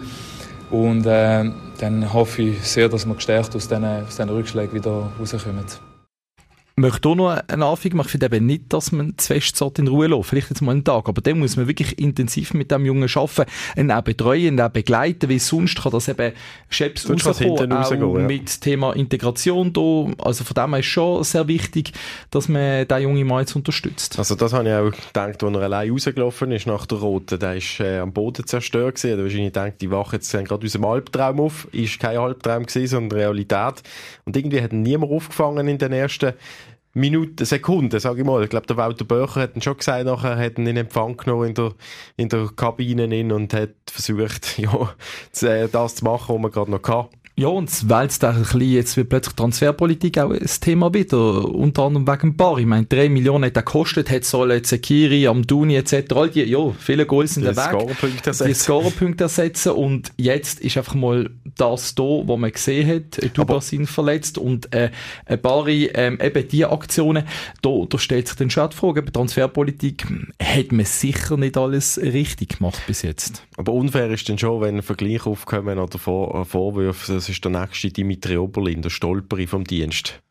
Und 0.71 1.07
äh, 1.07 1.51
dann 1.79 2.13
hoffe 2.13 2.43
ich 2.43 2.69
sehr, 2.69 2.91
dass 2.91 3.07
wir 3.07 3.15
gestärkt 3.15 3.57
aus 3.57 3.67
diesen, 3.67 3.83
aus 3.83 4.09
diesen 4.11 4.29
Rückschlägen 4.29 4.75
wieder 4.75 5.09
rauskommen 5.19 5.65
möchte 6.81 7.09
auch 7.09 7.15
noch 7.15 7.41
eine 7.47 7.65
Anfügung 7.65 7.99
machen. 7.99 8.09
Ich 8.09 8.13
finde 8.13 8.27
eben 8.27 8.47
nicht, 8.47 8.65
dass 8.73 8.93
man 8.93 9.17
zu 9.17 9.29
fest 9.29 9.61
in 9.79 9.89
Ruhe 9.89 10.09
lässt. 10.09 10.29
Vielleicht 10.29 10.51
jetzt 10.51 10.63
mal 10.63 10.73
einen 10.73 10.85
Tag. 10.85 11.09
Aber 11.09 11.21
dann 11.21 11.39
muss 11.39 11.57
man 11.57 11.69
wirklich 11.69 11.99
intensiv 11.99 12.55
mit 12.55 12.71
dem 12.71 12.85
Jungen 12.85 13.09
arbeiten, 13.15 13.51
ihn 13.77 13.93
auch 13.93 14.03
betreuen, 14.03 14.55
ihn 14.55 14.61
auch 14.61 14.71
begleiten, 14.71 15.31
weil 15.31 15.39
sonst 15.39 15.81
kann 15.83 15.93
das 15.93 16.09
eben 16.09 16.33
Scheps 16.69 17.09
rauskommen, 17.09 17.73
auch 17.73 17.91
ja. 17.93 18.07
mit 18.07 18.61
Thema 18.61 18.93
Integration 18.93 19.73
da. 19.73 20.07
Also 20.25 20.45
von 20.45 20.55
dem 20.55 20.71
her 20.71 20.81
ist 20.81 20.87
schon 20.87 21.23
sehr 21.25 21.47
wichtig, 21.47 21.93
dass 22.31 22.49
man 22.49 22.87
den 22.89 23.03
jungen 23.03 23.27
Mann 23.27 23.41
jetzt 23.41 23.55
unterstützt. 23.55 24.19
Also 24.19 24.35
das 24.35 24.53
habe 24.53 24.69
ich 24.69 24.75
auch 24.75 24.91
gedacht, 24.91 25.43
als 25.43 25.55
er 25.55 25.63
allein 25.63 25.91
rausgelaufen 25.91 26.53
ist 26.53 26.67
nach 26.67 26.87
der 26.87 26.99
Roten. 26.99 27.39
Der 27.39 27.57
ist 27.57 27.81
äh, 27.81 27.99
am 27.99 28.13
Boden 28.13 28.47
zerstört 28.47 28.97
gewesen. 28.97 29.17
Da 29.17 29.23
wahrscheinlich 29.23 29.53
gedacht, 29.53 29.75
die 29.81 29.91
wachen 29.91 30.15
jetzt 30.15 30.33
gerade 30.33 30.65
aus 30.65 30.73
dem 30.73 30.85
Albtraum 30.85 31.41
auf. 31.41 31.69
Ist 31.73 32.01
kein 32.01 32.17
Albtraum 32.17 32.67
gewesen, 32.67 32.87
sondern 32.87 33.19
Realität. 33.19 33.83
Und 34.25 34.37
irgendwie 34.37 34.63
hat 34.63 34.73
niemand 34.73 35.13
aufgefangen 35.13 35.69
in 35.69 35.79
den 35.79 35.93
ersten 35.93 36.35
Minuten, 36.93 37.45
Sekunden, 37.45 38.01
sage 38.01 38.21
ich 38.21 38.27
mal. 38.27 38.43
Ich 38.43 38.51
glaube, 38.51 38.67
der 38.67 38.77
Walter 38.77 39.05
Böcher 39.05 39.43
hat 39.43 39.55
ihn 39.55 39.63
schon 39.63 39.77
gesagt, 39.77 40.05
nachher 40.05 40.37
hat 40.37 40.59
ihn 40.59 40.67
in 40.67 40.77
Empfang 40.77 41.17
genommen 41.17 41.49
in 41.49 41.55
der, 41.55 41.73
in 42.17 42.29
der 42.29 42.49
Kabine 42.57 43.35
und 43.35 43.55
hat 43.55 43.75
versucht, 43.89 44.59
ja, 44.59 44.95
äh, 45.43 45.69
das 45.69 45.97
zu 45.97 46.05
machen, 46.05 46.35
was 46.35 46.43
man 46.43 46.51
gerade 46.51 46.71
noch 46.71 46.83
kann. 46.83 47.07
Ja, 47.41 47.49
und 47.49 47.71
es 47.71 47.89
wälzt 47.89 48.23
auch 48.23 48.35
ein 48.35 48.43
bisschen, 48.43 48.61
jetzt 48.61 48.99
wird 48.99 49.09
plötzlich 49.09 49.35
Transferpolitik 49.35 50.19
auch 50.19 50.31
ein 50.31 50.47
Thema 50.61 50.93
wieder, 50.93 51.47
unter 51.47 51.85
anderem 51.85 52.07
wegen 52.07 52.37
Bar. 52.37 52.59
Ich 52.59 52.67
meine, 52.67 52.85
drei 52.85 53.09
Millionen 53.09 53.47
hat 53.47 53.57
er 53.57 53.63
gekostet, 53.63 54.11
hat 54.11 54.27
sollen 54.27 54.63
Zekiri, 54.63 55.27
Amduni 55.27 55.77
etc., 55.77 56.13
all 56.15 56.29
die, 56.29 56.43
ja, 56.43 56.71
viele 56.79 57.07
Goals 57.07 57.37
sind 57.37 57.45
der 57.45 57.57
Weg. 57.57 58.45
Die 58.45 58.53
Scorerpunkte 58.53 59.25
ersetzen 59.25 59.73
und 59.73 60.13
jetzt 60.19 60.61
ist 60.61 60.77
einfach 60.77 60.95
mal 60.95 61.31
das 61.57 61.95
da, 61.95 62.03
was 62.03 62.39
man 62.39 62.53
gesehen 62.53 62.87
hat, 62.91 63.35
Duba 63.35 63.63
sind 63.63 63.87
verletzt 63.87 64.37
und 64.37 64.71
äh, 64.75 64.91
Bari, 65.41 65.91
ähm, 65.95 66.19
eben 66.23 66.47
die 66.47 66.67
Aktionen, 66.67 67.25
da, 67.63 67.71
da 67.89 67.99
stellt 67.99 68.29
sich 68.29 68.37
dann 68.37 68.51
schon 68.51 68.69
die 68.69 68.77
Frage, 68.77 69.03
Transferpolitik 69.03 70.05
hat 70.43 70.73
man 70.73 70.85
sicher 70.85 71.39
nicht 71.39 71.57
alles 71.57 71.97
richtig 71.97 72.59
gemacht 72.59 72.83
bis 72.87 73.01
jetzt. 73.01 73.47
Aber 73.57 73.73
unfair 73.73 74.11
ist 74.11 74.29
dann 74.29 74.37
schon, 74.37 74.61
wenn 74.61 74.83
Vergleich 74.83 75.25
aufkommen 75.25 75.79
oder 75.79 75.99
Vor 75.99 76.45
Vorwürfe, 76.45 77.21
ist 77.31 77.45
der 77.45 77.53
nächste 77.53 77.91
Dimitri 77.91 78.37
Oberlin, 78.37 78.83
der 78.83 78.91
Stolperi 78.91 79.47
vom 79.47 79.65
Dienst. 79.65 80.23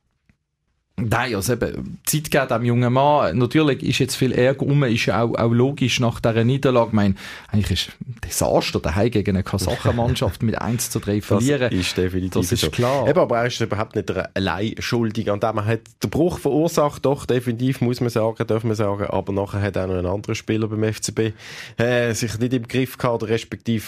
Nein, 1.07 1.35
also 1.35 1.53
eben, 1.53 1.99
Zeit 2.05 2.31
geht 2.31 2.51
dem 2.51 2.65
jungen 2.65 2.91
Mann. 2.91 3.37
Natürlich 3.37 3.83
ist 3.83 3.99
jetzt 3.99 4.15
viel 4.15 4.31
Ärger 4.31 4.63
um, 4.65 4.83
ist 4.83 5.05
ja 5.05 5.21
auch, 5.23 5.35
auch 5.37 5.51
logisch 5.51 5.99
nach 5.99 6.19
dieser 6.19 6.43
Niederlage. 6.43 6.87
Ich 6.87 6.93
meine, 6.93 7.15
eigentlich 7.49 7.71
ist 7.71 7.91
ein 8.01 8.15
Desaster 8.25 8.79
daheim 8.79 9.11
gegen 9.11 9.35
eine 9.35 9.43
Kasachenmannschaft 9.43 10.43
mit 10.43 10.59
1 10.59 10.89
zu 10.89 10.99
3 10.99 11.21
verlieren. 11.21 11.69
Das 11.69 11.79
ist 11.79 11.97
definitiv 11.97 12.41
Das 12.41 12.51
ist 12.51 12.61
so. 12.61 12.69
klar. 12.69 13.07
Eben, 13.07 13.19
aber 13.19 13.37
er 13.39 13.45
ist 13.47 13.59
überhaupt 13.61 13.95
nicht 13.95 14.11
allein 14.35 14.75
schuldig 14.79 15.31
an 15.31 15.39
dem. 15.39 15.57
Er 15.57 15.65
hat 15.65 15.81
den 16.03 16.09
Bruch 16.09 16.39
verursacht, 16.39 17.05
doch, 17.05 17.25
definitiv, 17.25 17.81
muss 17.81 18.01
man 18.01 18.09
sagen, 18.09 18.45
darf 18.47 18.63
man 18.63 18.75
sagen. 18.75 19.05
Aber 19.05 19.31
nachher 19.33 19.61
hat 19.61 19.77
auch 19.77 19.87
noch 19.87 19.95
ein 19.95 20.05
anderer 20.05 20.35
Spieler 20.35 20.67
beim 20.67 20.83
FCB 20.93 21.33
äh, 21.77 22.13
sich 22.13 22.37
nicht 22.39 22.53
im 22.53 22.67
Griff 22.67 22.97
gehabt, 22.97 23.23
respektive 23.23 23.83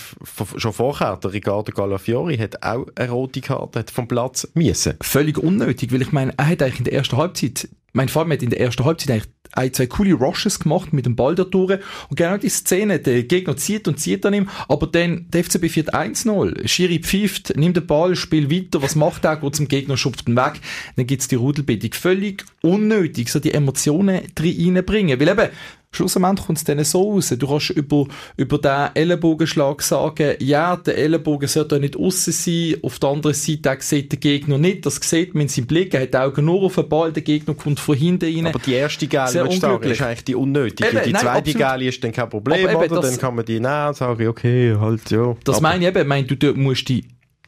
schon 0.58 0.74
vorher. 0.74 1.18
Der 1.18 1.34
Ricardo 1.34 1.72
Galafiori 1.72 2.38
hat 2.38 2.63
auch 2.63 2.86
eine 2.96 3.10
rote 3.10 3.41
Karte, 3.41 3.80
hat 3.80 3.91
vom 3.91 4.08
Platz 4.08 4.48
müssen. 4.53 4.94
völlig 5.01 5.38
unnötig, 5.38 5.91
weil 5.91 6.01
ich 6.01 6.12
meine, 6.12 6.34
er 6.38 6.48
hat 6.48 6.62
eigentlich 6.62 6.80
in 6.80 6.86
der 6.86 6.94
ersten 7.01 7.17
Halbzeit, 7.17 7.67
mein 7.93 8.10
Vater 8.10 8.29
hat 8.29 8.43
in 8.43 8.50
der 8.50 8.62
ersten 8.62 8.86
Halbzeit 8.86 9.12
eigentlich 9.12 9.34
ein, 9.53 9.74
zwei 9.74 9.86
coole 9.86 10.13
Rushes 10.13 10.60
gemacht 10.60 10.93
mit 10.93 11.05
dem 11.05 11.15
Ball 11.17 11.36
da 11.36 11.43
durch. 11.43 11.79
Und 12.10 12.15
genau 12.15 12.38
die 12.38 12.50
Szene, 12.50 13.00
der 13.00 13.24
Gegner 13.24 13.58
zieht 13.58 13.88
und 13.88 14.00
zieht 14.00 14.25
an 14.25 14.34
ihm, 14.34 14.50
aber 14.70 14.88
dann 14.88 15.25
der 15.29 15.43
FCB 15.43 15.70
führt 15.70 15.93
1-0, 15.93 16.67
Schiri 16.67 17.00
pfeift, 17.00 17.58
nimmt 17.58 17.75
den 17.75 17.88
Ball, 17.88 18.15
spielt 18.15 18.50
weiter, 18.50 18.81
was 18.81 18.96
macht 18.96 19.25
er, 19.25 19.38
geht 19.38 19.55
zum 19.55 19.67
Gegner, 19.67 19.98
schupft 19.98 20.29
ihn 20.29 20.38
weg, 20.38 20.62
dann 20.96 21.08
gibt's 21.08 21.27
die 21.27 21.36
Rudelbildung. 21.36 21.91
Völlig 21.93 22.46
unnötig, 22.62 23.29
so 23.29 23.39
die 23.39 23.53
Emotionen 23.53 24.22
reinbringen, 24.39 25.20
weil 25.20 25.27
eben, 25.27 25.50
Schlussendlich 25.94 26.46
kommt 26.46 26.58
es 26.58 26.64
dann 26.64 26.82
so 26.86 27.12
raus. 27.14 27.36
Du 27.38 27.48
kannst 27.48 27.72
über, 27.72 28.06
über 28.38 28.58
den 28.58 28.90
Ellenbogenschlag 28.96 29.82
sagen, 29.82 30.36
ja, 30.40 30.78
der 30.78 30.98
Ellenbogen 30.98 31.50
sollte 31.50 31.82
nicht 31.82 31.98
aussen 31.98 32.32
sein. 32.32 32.76
Auf 32.82 32.98
der 33.00 33.10
anderen 33.10 33.34
Seite 33.34 33.76
sieht 33.80 34.12
der 34.14 34.20
Gegner 34.20 34.58
nicht. 34.58 34.86
Das 34.86 34.96
sieht 34.96 35.34
man 35.34 35.42
in 35.44 35.48
seinem 35.50 35.68
Blick. 35.68 35.94
Er 35.94 36.04
hat 36.04 36.14
die 36.14 36.18
Augen 36.18 36.46
nur 36.46 36.64
auf 36.64 36.76
den 36.76 36.88
Ball. 36.88 37.12
Der 37.12 37.24
Gegner 37.24 37.56
kommt 37.56 37.82
von 37.82 37.96
hinten 37.98 38.34
rein. 38.34 38.48
Aber 38.48 38.60
die 38.60 38.74
erste 38.74 39.06
Gale, 39.08 39.32
sagen, 39.32 39.50
unglücklich. 39.50 39.92
ist 39.92 40.02
eigentlich 40.02 40.24
die 40.24 40.36
unnötige. 40.36 40.90
Eben, 40.90 41.04
die 41.04 41.12
nein, 41.12 41.22
zweite. 41.22 41.54
Gale 41.56 41.86
ist 41.86 42.02
dann 42.02 42.14
kein 42.14 42.30
Problem, 42.30 42.70
eben, 42.70 42.76
oder? 42.78 42.88
das- 43.02 43.10
Dann 43.12 43.20
kann 43.20 43.36
man 43.36 43.44
die 43.46 43.60
nehmen 43.60 43.88
und 43.90 43.96
sagen, 43.98 44.28
okay, 44.28 44.76
halt, 44.80 45.12
ja. 45.12 45.36
Das 45.44 45.58
Aber- 45.58 45.64
meine 45.64 45.84
ich 45.84 45.88
eben. 45.90 46.02
Ich 46.02 46.08
meine, 46.08 46.26
du, 46.26 46.38
du 46.38 46.54
musst 46.54 46.88
die 46.88 47.04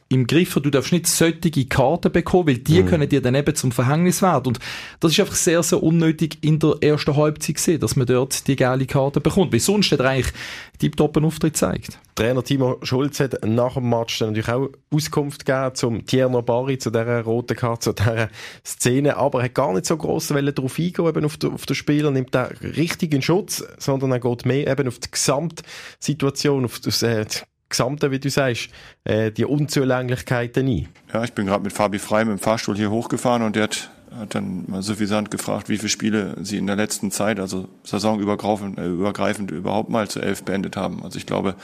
im 0.08 0.26
Griff 0.26 0.54
haben, 0.54 0.62
du 0.62 0.70
darfst 0.70 0.92
nicht 0.92 1.06
solche 1.06 1.64
Karten 1.66 2.12
bekommen, 2.12 2.48
weil 2.48 2.58
die 2.58 2.82
können 2.84 3.08
dir 3.08 3.20
dann 3.20 3.34
eben 3.34 3.54
zum 3.54 3.72
Verhängnis 3.72 4.22
werden. 4.22 4.48
Und 4.48 4.60
das 5.00 5.12
ist 5.12 5.20
einfach 5.20 5.34
sehr, 5.34 5.62
sehr 5.62 5.82
unnötig 5.82 6.38
in 6.42 6.58
der 6.58 6.76
ersten 6.80 7.16
Halbzeit 7.16 7.56
gesehen, 7.56 7.80
dass 7.80 7.96
man 7.96 8.06
dort 8.06 8.46
die 8.46 8.56
geile 8.56 8.86
Karte 8.86 9.20
bekommt. 9.20 9.52
Weil 9.52 9.60
sonst 9.60 9.90
hat 9.92 10.00
er 10.00 10.10
eigentlich 10.10 10.32
tiptop 10.78 11.16
einen 11.16 11.26
Auftritt 11.26 11.54
gezeigt. 11.54 11.98
Trainer 12.14 12.44
Timo 12.44 12.78
Schulz 12.82 13.18
hat 13.18 13.44
nach 13.44 13.74
dem 13.74 13.88
Match 13.88 14.18
dann 14.18 14.28
natürlich 14.28 14.48
auch 14.48 14.68
Auskunft 14.92 15.44
gegeben 15.44 15.74
zum 15.74 16.06
Tierno 16.06 16.42
Bari, 16.42 16.78
zu 16.78 16.90
dieser 16.90 17.22
roten 17.22 17.56
Karte, 17.56 17.80
zu 17.80 17.92
dieser 17.92 18.28
Szene, 18.64 19.16
aber 19.16 19.40
er 19.40 19.46
hat 19.46 19.54
gar 19.54 19.72
nicht 19.72 19.86
so 19.86 19.96
gross 19.96 20.28
darauf 20.28 20.78
eingehen, 20.78 21.06
eben 21.08 21.24
auf 21.24 21.38
auf 21.44 21.66
den 21.66 21.74
Spieler, 21.74 22.10
nimmt 22.12 22.34
da 22.34 22.48
richtig 22.62 23.12
in 23.14 23.22
Schutz, 23.22 23.64
sondern 23.78 24.12
er 24.12 24.20
geht 24.20 24.46
mehr 24.46 24.68
eben 24.68 24.86
auf 24.86 25.00
die 25.00 25.10
Gesamtsituation, 25.10 26.64
auf 26.64 26.78
das 26.78 27.02
äh, 27.02 27.24
die 27.24 27.38
Gesamte, 27.74 28.10
wie 28.10 28.20
du 28.20 28.30
sagst, 28.30 28.68
äh, 29.02 29.32
die 29.32 29.44
Unzulänglichkeiten 29.44 30.68
ein. 30.68 30.88
Ja, 31.12 31.24
ich 31.24 31.32
bin 31.32 31.46
gerade 31.46 31.64
mit 31.64 31.72
Fabi 31.72 31.98
Frei 31.98 32.24
mit 32.24 32.38
dem 32.38 32.40
Fahrstuhl 32.40 32.76
hier 32.76 32.90
hochgefahren 32.90 33.42
und 33.42 33.56
der 33.56 33.64
hat, 33.64 33.90
hat 34.16 34.34
dann 34.36 34.64
mal 34.68 34.82
suffisant 34.82 35.30
gefragt, 35.30 35.68
wie 35.68 35.76
viele 35.76 35.88
Spiele 35.88 36.36
sie 36.42 36.56
in 36.56 36.66
der 36.66 36.76
letzten 36.76 37.10
Zeit, 37.10 37.40
also 37.40 37.68
saisonübergreifend 37.82 38.78
äh, 38.78 38.86
übergreifend 38.86 39.50
überhaupt 39.50 39.90
mal 39.90 40.08
zu 40.08 40.20
elf 40.20 40.44
beendet 40.44 40.76
haben. 40.76 41.02
Also 41.02 41.18
ich 41.18 41.26
glaube, 41.26 41.56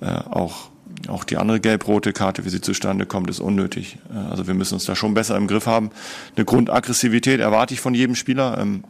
äh, 0.00 0.06
auch, 0.06 0.68
auch 1.08 1.24
die 1.24 1.38
andere 1.38 1.60
gelb-rote 1.60 2.12
Karte, 2.12 2.44
wie 2.44 2.50
sie 2.50 2.60
zustande 2.60 3.06
kommt, 3.06 3.30
ist 3.30 3.40
unnötig. 3.40 3.98
Äh, 4.12 4.18
also 4.18 4.46
wir 4.46 4.54
müssen 4.54 4.74
uns 4.74 4.84
da 4.84 4.94
schon 4.94 5.14
besser 5.14 5.36
im 5.36 5.46
Griff 5.46 5.66
haben. 5.66 5.90
Eine 6.36 6.44
Grundaggressivität 6.44 7.40
erwarte 7.40 7.72
ich 7.72 7.80
von 7.80 7.94
jedem 7.94 8.14
Spieler, 8.14 8.58
ähm, 8.60 8.84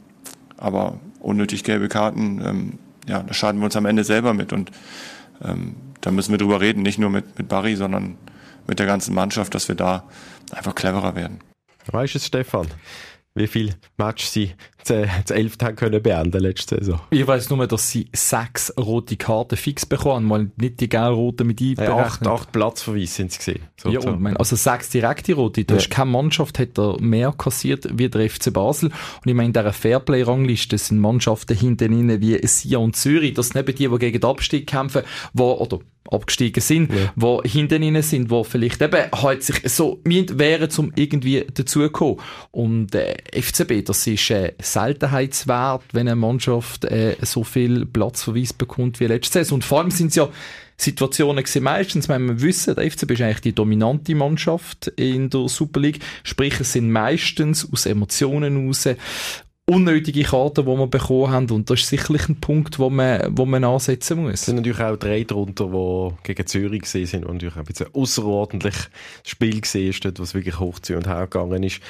aber 0.57 0.99
unnötig 1.21 1.63
gelbe 1.63 1.89
Karten, 1.89 2.43
ähm, 2.45 2.79
ja, 3.09 3.23
da 3.23 3.33
schaden 3.33 3.61
wir 3.61 3.65
uns 3.65 3.77
am 3.77 3.87
Ende 3.87 4.05
selber 4.05 4.35
mit 4.35 4.53
und 4.53 4.71
ähm, 5.43 5.77
da 6.01 6.11
müssen 6.11 6.33
wir 6.33 6.39
drüber 6.39 6.61
reden, 6.61 6.83
nicht 6.83 6.99
nur 6.99 7.11
mit, 7.11 7.39
mit 7.39 7.49
Barry, 7.49 7.77
sondern 7.77 8.17
mit 8.67 8.79
der 8.79 8.87
ganzen 8.87 9.15
Mannschaft, 9.15 9.55
dass 9.55 9.69
wir 9.69 9.75
da 9.75 10.05
einfach 10.53 10.75
cleverer 10.75 11.15
werden. 11.17 11.41
Weißt 11.91 12.15
du 12.15 12.19
Stefan? 12.19 12.69
Wie 13.39 13.47
viele 13.47 13.75
Matches 13.97 14.33
sie 14.33 14.51
zu, 14.83 15.07
zu 15.25 15.35
elf 15.35 15.57
haben 15.63 15.77
können 15.77 16.03
beenden 16.03 16.41
letzte 16.43 16.77
Saison? 16.77 17.01
Ich 17.11 17.27
weiss 17.27 17.51
nur, 17.51 17.67
dass 17.67 17.91
sie 17.91 18.09
sechs 18.15 18.73
rote 18.79 19.17
Karten 19.17 19.57
fix 19.57 19.85
bekommen, 19.87 20.27
mal 20.27 20.51
nicht 20.57 20.81
die 20.81 20.89
gelb-roten 20.89 21.47
mit 21.47 21.61
Äh, 21.61 21.73
acht, 21.75 21.89
einberechnet. 21.89 22.29
acht 22.29 22.53
Platzverweise 22.53 23.07
sind 23.13 23.31
es 23.33 23.39
gesehen. 23.39 23.61
Ja, 23.87 24.01
und 24.01 24.21
mein, 24.21 24.37
also 24.37 24.57
sechs 24.57 24.89
direkte 24.91 25.35
Rote. 25.35 25.65
Du 25.65 25.75
Ja. 25.75 25.81
hast 25.81 25.91
keine 25.91 26.11
Mannschaft, 26.11 26.59
hat 26.59 26.79
er 26.79 27.01
mehr 27.01 27.33
kassiert 27.37 27.87
wie 27.93 28.09
der 28.09 28.29
FC 28.31 28.53
Basel. 28.53 28.89
Und 28.89 29.29
ich 29.29 29.35
meine, 29.35 29.49
in 29.49 29.53
dieser 29.53 29.73
Fairplay-Rangliste 29.73 30.79
sind 30.79 30.99
Mannschaften 30.99 31.57
hinten 31.57 31.93
rein 32.11 32.21
wie 32.21 32.39
Sia 32.47 32.79
und 32.79 32.97
Zürich. 32.97 33.35
Das 33.35 33.49
sind 33.49 33.61
eben 33.61 33.77
die, 33.77 33.89
die 33.89 33.99
gegen 33.99 34.21
den 34.21 34.31
Abstieg 34.31 34.67
kämpfen, 34.67 35.03
wo, 35.33 35.53
oder 35.53 35.79
abgestiegen 36.11 36.61
sind, 36.63 36.91
Ja. 36.93 37.13
wo 37.17 37.43
hinten 37.43 37.83
rein 37.83 38.03
sind, 38.03 38.31
wo 38.31 38.45
vielleicht 38.45 38.81
eben 38.83 39.11
halt 39.15 39.43
sich 39.43 39.61
so 39.67 40.01
wären, 40.05 40.69
um 40.79 40.93
irgendwie 40.97 41.45
dazuzukommen. 41.53 42.17
Und 42.51 42.95
äh, 42.95 43.17
FCB, 43.33 43.85
das 43.85 44.07
ist 44.07 44.31
äh, 44.31 44.53
Seltenheitswert, 44.61 45.83
wenn 45.93 46.09
eine 46.09 46.17
Mannschaft 46.17 46.85
äh, 46.87 47.17
so 47.23 47.45
viel 47.45 47.87
Platzverweis 47.87 48.53
bekommt 48.53 49.01
wie 49.01 49.07
letzte 49.07 49.35
Saison. 49.41 49.57
Und 49.57 49.65
vor 49.65 49.81
allem 49.81 49.91
sind 49.91 50.09
es 50.09 50.15
ja 50.17 50.29
Situationen 50.81 51.43
gewesen. 51.43 51.65
Meistens, 51.65 52.09
wenn 52.09 52.27
wir 52.27 52.41
wissen, 52.41 52.75
der 52.77 52.89
FCB 52.91 53.11
ist 53.13 53.21
eigentlich 53.23 53.41
die 53.41 53.55
dominante 53.55 54.15
Mannschaft 54.15 54.87
in 54.97 55.29
der 55.29 55.49
Super 55.49 55.81
League. 55.81 55.99
Sprich, 56.23 56.61
es 56.61 56.73
sind 56.73 56.91
meistens 56.91 57.69
aus 57.73 57.85
Emotionen 57.87 58.57
heraus 58.61 58.89
unnötige 59.69 60.23
Karten, 60.23 60.65
die 60.65 60.71
wir 60.71 60.87
bekommen 60.87 61.31
haben. 61.31 61.51
Und 61.51 61.69
das 61.69 61.81
ist 61.81 61.89
sicherlich 61.89 62.29
ein 62.29 62.41
Punkt, 62.41 62.79
wo 62.79 62.89
man, 62.89 63.37
wo 63.37 63.45
man 63.45 63.65
ansetzen 63.65 64.23
muss. 64.23 64.35
Es 64.35 64.47
sind 64.47 64.57
natürlich 64.57 64.81
auch 64.81 64.97
drei 64.97 65.25
drunter, 65.25 65.67
die 65.67 66.15
gegen 66.23 66.47
Zürich 66.47 66.83
gesehen 66.83 67.07
sind 67.07 67.27
und 67.27 67.35
natürlich 67.35 67.57
ein 67.57 67.65
bisschen 67.65 67.95
außerordentliches 67.95 68.91
Spiel 69.25 69.61
gesehen 69.61 69.91
ist, 69.91 70.21
was 70.21 70.35
wirklich 70.35 70.59
hoch 70.59 70.79
zu 70.79 70.97
und 70.97 71.07
her 71.07 71.23
gegangen 71.23 71.63
ist. 71.63 71.81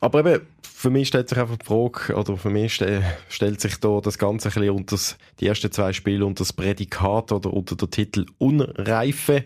Aber 0.00 0.20
eben, 0.20 0.42
für 0.62 0.90
mich 0.90 1.08
stellt 1.08 1.28
sich 1.28 1.38
einfach 1.38 1.56
die 1.56 1.66
Frage, 1.66 2.14
oder 2.14 2.36
für 2.36 2.50
mich 2.50 2.74
ste 2.74 3.02
stellt 3.28 3.60
sich 3.60 3.76
da 3.76 4.00
das 4.00 4.18
Ganze 4.18 4.48
ein 4.48 4.54
bisschen 4.54 4.70
unter 4.70 4.96
die 5.40 5.46
ersten 5.46 5.72
zwei 5.72 5.92
Spiele 5.92 6.26
unter 6.26 6.42
das 6.42 6.52
Prädikat 6.52 7.32
oder 7.32 7.52
unter 7.52 7.76
der 7.76 7.90
Titel 7.90 8.26
Unreife. 8.38 9.44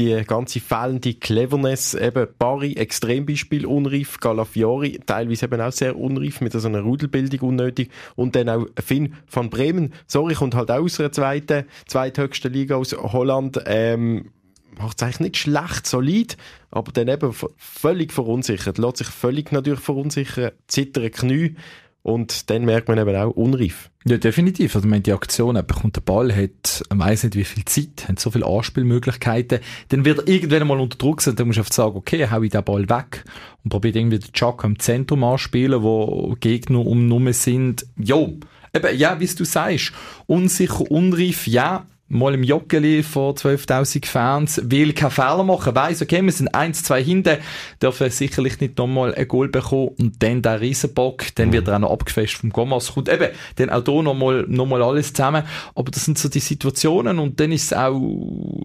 Die 0.00 0.24
ganze 0.26 0.60
fehlende 0.60 1.12
Cleverness, 1.12 1.92
eben 1.92 2.26
Bari, 2.38 2.72
Extrembeispiel 2.72 3.66
unreif, 3.66 4.18
Galafiori, 4.18 4.98
teilweise 5.04 5.44
eben 5.44 5.60
auch 5.60 5.72
sehr 5.72 5.94
unreif, 5.94 6.40
mit 6.40 6.54
so 6.54 6.66
einer 6.66 6.80
Rudelbildung 6.80 7.50
unnötig. 7.50 7.90
Und 8.16 8.34
dann 8.34 8.48
auch 8.48 8.64
Finn 8.82 9.12
van 9.30 9.50
Bremen, 9.50 9.92
sorry, 10.06 10.32
kommt 10.32 10.54
halt 10.54 10.70
auch 10.70 10.84
aus 10.84 10.98
einer 11.00 11.12
zweiten, 11.12 11.66
zweithöchsten 11.86 12.50
Liga 12.50 12.76
aus 12.76 12.94
Holland, 12.94 13.60
ähm, 13.66 14.30
macht 14.78 14.96
es 14.96 15.02
eigentlich 15.02 15.20
nicht 15.20 15.36
schlecht, 15.36 15.86
solid, 15.86 16.38
aber 16.70 16.92
dann 16.92 17.08
eben 17.08 17.34
völlig 17.58 18.14
verunsichert, 18.14 18.78
lässt 18.78 18.96
sich 18.96 19.08
völlig 19.08 19.52
natürlich 19.52 19.80
verunsichern, 19.80 20.52
zittern 20.66 21.10
Knie 21.10 21.56
und 22.02 22.50
dann 22.50 22.64
merkt 22.64 22.88
man 22.88 22.98
eben 22.98 23.14
auch 23.14 23.30
unreif. 23.30 23.90
Ja, 24.06 24.16
definitiv. 24.16 24.74
Also, 24.74 24.88
meine, 24.88 25.02
die 25.02 25.12
Aktion, 25.12 25.56
er 25.56 25.62
bekommt 25.62 25.96
den 25.96 26.04
Ball, 26.04 26.34
hat, 26.34 26.82
weiss 26.88 27.22
nicht 27.22 27.36
wie 27.36 27.44
viel 27.44 27.64
Zeit, 27.66 28.08
hat 28.08 28.18
so 28.18 28.30
viele 28.30 28.46
Anspielmöglichkeiten. 28.46 29.60
Dann 29.88 30.04
wird 30.06 30.20
er 30.20 30.28
irgendwann 30.28 30.66
mal 30.66 30.80
unter 30.80 30.96
Druck 30.96 31.20
sein, 31.20 31.36
dann 31.36 31.48
musst 31.48 31.58
du 31.58 31.60
einfach 31.60 31.74
sagen, 31.74 31.96
okay, 31.96 32.26
hau 32.30 32.40
ich 32.42 32.50
den 32.50 32.64
Ball 32.64 32.88
weg 32.88 33.24
und 33.62 33.70
probiert 33.70 33.96
irgendwie 33.96 34.18
den 34.18 34.32
Chuck 34.32 34.64
im 34.64 34.78
Zentrum 34.78 35.22
anspielen, 35.24 35.82
wo 35.82 36.34
Gegner 36.40 36.86
um 36.86 37.08
Nummer 37.08 37.34
sind. 37.34 37.86
Jo. 37.96 38.38
Eben, 38.72 38.96
ja, 38.96 39.20
wie 39.20 39.26
du 39.26 39.44
sagst, 39.44 39.92
unsicher, 40.26 40.90
unreif, 40.90 41.46
ja. 41.46 41.86
Mal 42.12 42.34
im 42.34 42.42
Joggeli 42.42 43.04
vor 43.04 43.34
12.000 43.34 44.04
Fans, 44.04 44.60
will 44.64 44.92
keinen 44.94 45.12
Fehler 45.12 45.44
machen, 45.44 45.76
weiss, 45.76 46.02
okay, 46.02 46.20
wir 46.20 46.32
sind 46.32 46.48
1, 46.48 46.82
2 46.82 47.04
hinten, 47.04 47.36
dürfen 47.80 48.10
sicherlich 48.10 48.58
nicht 48.58 48.76
nochmal 48.78 49.14
ein 49.14 49.28
Goal 49.28 49.46
bekommen 49.46 49.92
und 49.96 50.20
dann 50.20 50.42
der 50.42 50.60
Riesenbock, 50.60 51.26
dann 51.36 51.52
wird 51.52 51.68
er 51.68 51.76
auch 51.76 51.78
noch 51.78 51.92
abgefasst 51.92 52.34
vom 52.34 52.50
Gomas, 52.50 52.94
kommt 52.94 53.08
eben, 53.08 53.28
dann 53.56 53.70
auch 53.70 53.84
hier 53.84 54.02
nochmal, 54.02 54.44
nochmal 54.48 54.82
alles 54.82 55.12
zusammen, 55.12 55.44
aber 55.76 55.92
das 55.92 56.04
sind 56.04 56.18
so 56.18 56.28
die 56.28 56.40
Situationen 56.40 57.20
und 57.20 57.38
dann 57.38 57.52
ist 57.52 57.66
es 57.66 57.72
auch 57.74 58.00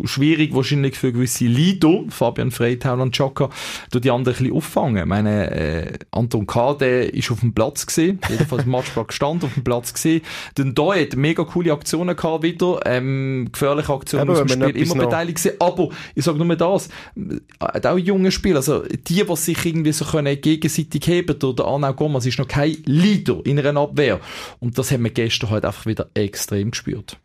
schwierig 0.05 0.55
wahrscheinlich 0.55 0.95
für 0.95 1.13
gewisse 1.13 1.45
Leader, 1.45 2.03
Fabian 2.09 2.49
Freitau 2.49 2.99
und 2.99 3.13
Chaka, 3.13 3.51
durch 3.91 4.01
die 4.01 4.09
anderen 4.09 4.35
ein 4.35 4.39
bisschen 4.39 4.57
auffangen. 4.57 5.03
Ich 5.03 5.05
meine, 5.05 5.51
äh, 5.51 5.93
Anton 6.09 6.47
K., 6.47 6.73
der 6.73 7.13
ist 7.13 7.29
auf 7.29 7.41
dem 7.41 7.53
Platz 7.53 7.85
gesehen, 7.85 8.19
jedenfalls 8.27 8.63
im 8.63 8.71
Matchplan 8.71 9.05
gestanden, 9.05 9.49
auf 9.49 9.53
dem 9.53 9.63
Platz 9.63 9.93
gesehen, 9.93 10.21
dann 10.55 10.73
da 10.73 10.95
hat 10.95 11.15
mega 11.15 11.43
coole 11.43 11.71
Aktionen 11.71 12.15
gehabt 12.15 12.41
wieder, 12.41 12.79
ähm, 12.87 13.34
gefährliche 13.51 13.93
Aktionen 13.93 14.23
Eben, 14.23 14.31
aus 14.31 14.39
dem 14.39 14.61
Spiel, 14.61 14.77
immer 14.83 14.95
noch- 14.95 15.05
beteiligt 15.05 15.37
gewesen. 15.37 15.57
Aber 15.59 15.89
ich 16.15 16.23
sage 16.23 16.43
nur 16.43 16.55
das, 16.55 16.89
äh, 17.17 17.87
auch 17.87 17.97
junge 17.97 18.31
Spieler, 18.31 18.57
also 18.57 18.83
die, 18.83 19.23
die 19.25 19.35
sich 19.35 19.65
irgendwie 19.65 19.91
so 19.91 20.05
können 20.05 20.39
gegenseitig 20.39 21.05
heben, 21.07 21.37
der, 21.37 21.53
der 21.53 21.65
Arnau 21.65 21.93
Gomas 21.93 22.25
ist 22.25 22.39
noch 22.39 22.47
kein 22.47 22.77
Leader 22.85 23.41
in 23.43 23.59
einer 23.59 23.79
Abwehr. 23.79 24.19
Und 24.59 24.77
das 24.77 24.91
haben 24.91 25.03
wir 25.03 25.11
gestern 25.11 25.49
halt 25.49 25.65
einfach 25.65 25.85
wieder 25.85 26.09
extrem 26.13 26.71
gespürt. 26.71 27.17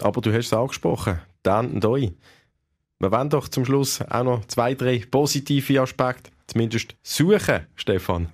Aber 0.00 0.20
du 0.20 0.32
hast 0.32 0.46
es 0.46 0.52
angesprochen, 0.52 1.18
Dan 1.42 1.70
und 1.72 1.84
Doi. 1.84 2.12
Wir 3.00 3.12
wollen 3.12 3.30
doch 3.30 3.48
zum 3.48 3.64
Schluss 3.64 4.00
auch 4.02 4.24
noch 4.24 4.44
zwei, 4.46 4.74
drei 4.74 5.02
positive 5.10 5.80
Aspekte 5.80 6.30
zumindest 6.46 6.96
suchen, 7.02 7.60
Stefan. 7.76 8.28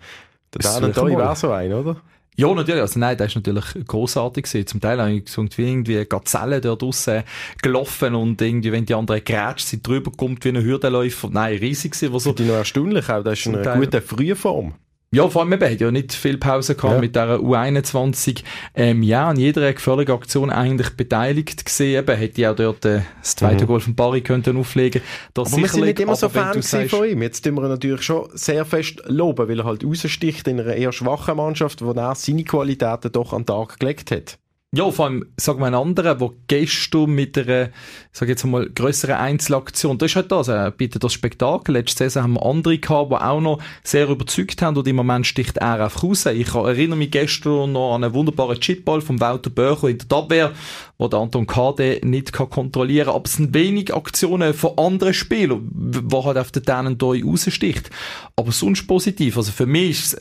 Der 0.54 0.61
Dan 0.80 0.92
Doi 0.92 1.16
war 1.16 1.37
so 1.37 1.50
ein, 1.50 1.73
oder? 1.73 2.00
Ja, 2.37 2.53
natürlich. 2.53 2.81
Also 2.81 2.99
nein, 2.99 3.17
das 3.17 3.29
ist 3.29 3.37
natürlich 3.37 3.64
großartig 3.87 4.45
gewesen. 4.45 4.67
Zum 4.67 4.81
Teil 4.81 5.00
habe 5.00 5.12
ich 5.12 5.25
gesagt, 5.25 5.57
wie 5.57 5.69
irgendwie 5.69 6.05
Gazelle 6.05 6.61
dort 6.61 6.83
draussen 6.83 7.23
gelaufen 7.62 8.14
und 8.14 8.41
irgendwie, 8.43 8.73
wenn 8.73 8.87
die 8.87 8.95
andere 8.95 9.21
grätscht, 9.21 9.67
sie 9.67 9.83
drüber 9.83 10.11
kommt 10.11 10.45
wie 10.45 10.49
ein 10.49 10.62
Hürdenläufer. 10.62 11.29
Nein, 11.31 11.59
riesig 11.59 11.93
gewesen. 11.93 12.19
So 12.19 12.35
ich 12.37 12.41
noch 12.41 12.55
erstaunlich 12.55 13.09
auch. 13.09 13.23
Das 13.23 13.38
ist 13.38 13.47
eine 13.47 13.79
gute 13.79 14.00
Frühform. 14.00 14.75
Ja, 15.14 15.28
vor 15.28 15.42
allem, 15.42 15.59
wir 15.59 15.68
haben 15.68 15.78
ja 15.78 15.90
nicht 15.90 16.12
viel 16.12 16.38
Pause 16.38 16.75
gehabt 16.75 16.94
ja. 16.94 17.00
mit 17.00 17.14
dieser 17.14 17.37
U21. 17.37 18.42
Ähm, 18.75 19.02
ja, 19.02 19.28
an 19.28 19.38
jeder 19.38 19.73
gefährlichen 19.73 20.12
Aktion 20.12 20.50
eigentlich 20.50 20.90
beteiligt 20.90 21.64
gesehen. 21.64 22.02
Eben, 22.02 22.16
hätte 22.16 22.40
ich 22.40 22.47
auch 22.47 22.56
dort 22.56 22.85
äh, 22.85 23.02
das 23.21 23.37
zweite 23.37 23.64
mhm. 23.64 23.68
Goal 23.68 23.80
von 23.80 23.94
Barry 23.94 24.21
könnten 24.21 24.56
auflegen 24.56 25.02
Aber 25.35 25.50
wir 25.56 25.68
sind 25.68 25.85
nicht 25.85 26.00
immer 26.00 26.16
so 26.16 26.28
Fan 26.28 26.62
von 26.62 27.09
ihm. 27.09 27.23
Jetzt 27.23 27.44
tun 27.44 27.54
wir 27.54 27.62
ihn 27.62 27.68
natürlich 27.68 28.02
schon 28.02 28.28
sehr 28.35 28.64
fest 28.64 29.02
loben, 29.06 29.49
weil 29.49 29.61
er 29.61 29.64
halt 29.64 29.85
raussticht 29.85 30.49
in 30.49 30.61
einer 30.61 30.75
eher 30.75 30.92
schwachen 30.92 31.37
Mannschaft, 31.37 31.83
wo 31.83 31.92
er 31.92 32.14
seine 32.14 32.44
Qualitäten 32.44 33.12
doch 33.12 33.33
an 33.33 33.42
den 33.42 33.47
Tag 33.47 33.78
gelegt 33.78 34.11
hat. 34.11 34.38
Ja, 34.76 34.90
vor 34.90 35.04
allem, 35.04 35.25
sagen 35.37 35.61
wir 35.61 35.66
einen 35.66 35.76
anderen, 35.76 36.19
der 36.19 36.31
gestern 36.49 37.11
mit 37.11 37.38
einer, 37.38 37.69
sag 38.11 38.28
jetzt 38.28 38.45
mal, 38.45 38.69
grösseren 38.69 39.14
Einzelaktion, 39.14 39.99
das 39.99 40.11
ist 40.11 40.16
halt 40.16 40.33
das, 40.33 40.49
äh, 40.49 40.73
bitte 40.76 40.99
das 40.99 41.12
Spektakel. 41.12 41.75
Letzte 41.75 41.99
Saison 41.99 42.25
haben 42.25 42.33
wir 42.33 42.45
andere 42.45 42.78
gehabt, 42.78 43.12
die 43.12 43.14
auch 43.14 43.40
noch 43.40 43.62
sehr 43.85 44.09
überzeugt 44.09 44.62
haben 44.62 44.76
und 44.76 44.88
im 44.88 44.97
Moment 44.97 45.28
sticht 45.28 45.59
er 45.59 45.85
einfach 45.85 46.02
raus. 46.02 46.26
Ich 46.26 46.52
erinnere 46.52 46.99
mich 46.99 47.12
gestern 47.12 47.71
noch 47.71 47.95
an 47.95 48.02
einen 48.02 48.14
wunderbaren 48.14 48.59
Chipball 48.59 49.00
von 49.00 49.21
Walter 49.21 49.50
Böcher 49.50 49.90
in 49.90 49.99
der 49.99 50.19
Abwehr, 50.19 50.52
wo 50.99 51.07
der 51.07 51.21
Anton 51.21 51.47
Kade 51.47 52.00
nicht 52.02 52.33
kann 52.33 52.50
kontrollieren 52.50 53.07
kann. 53.07 53.14
Aber 53.14 53.26
es 53.26 53.35
sind 53.35 53.54
wenig 53.54 53.95
Aktionen 53.95 54.54
von 54.54 54.76
anderen 54.76 55.14
Spielern, 55.14 55.71
wo 55.73 56.25
halt 56.25 56.37
auf 56.37 56.50
den 56.50 56.64
Dänen 56.64 56.99
hier 57.00 57.25
raussticht. 57.25 57.90
Aber 58.35 58.50
sonst 58.50 58.88
positiv. 58.88 59.37
Also 59.37 59.52
für 59.52 59.66
mich 59.66 59.90
ist 59.90 60.21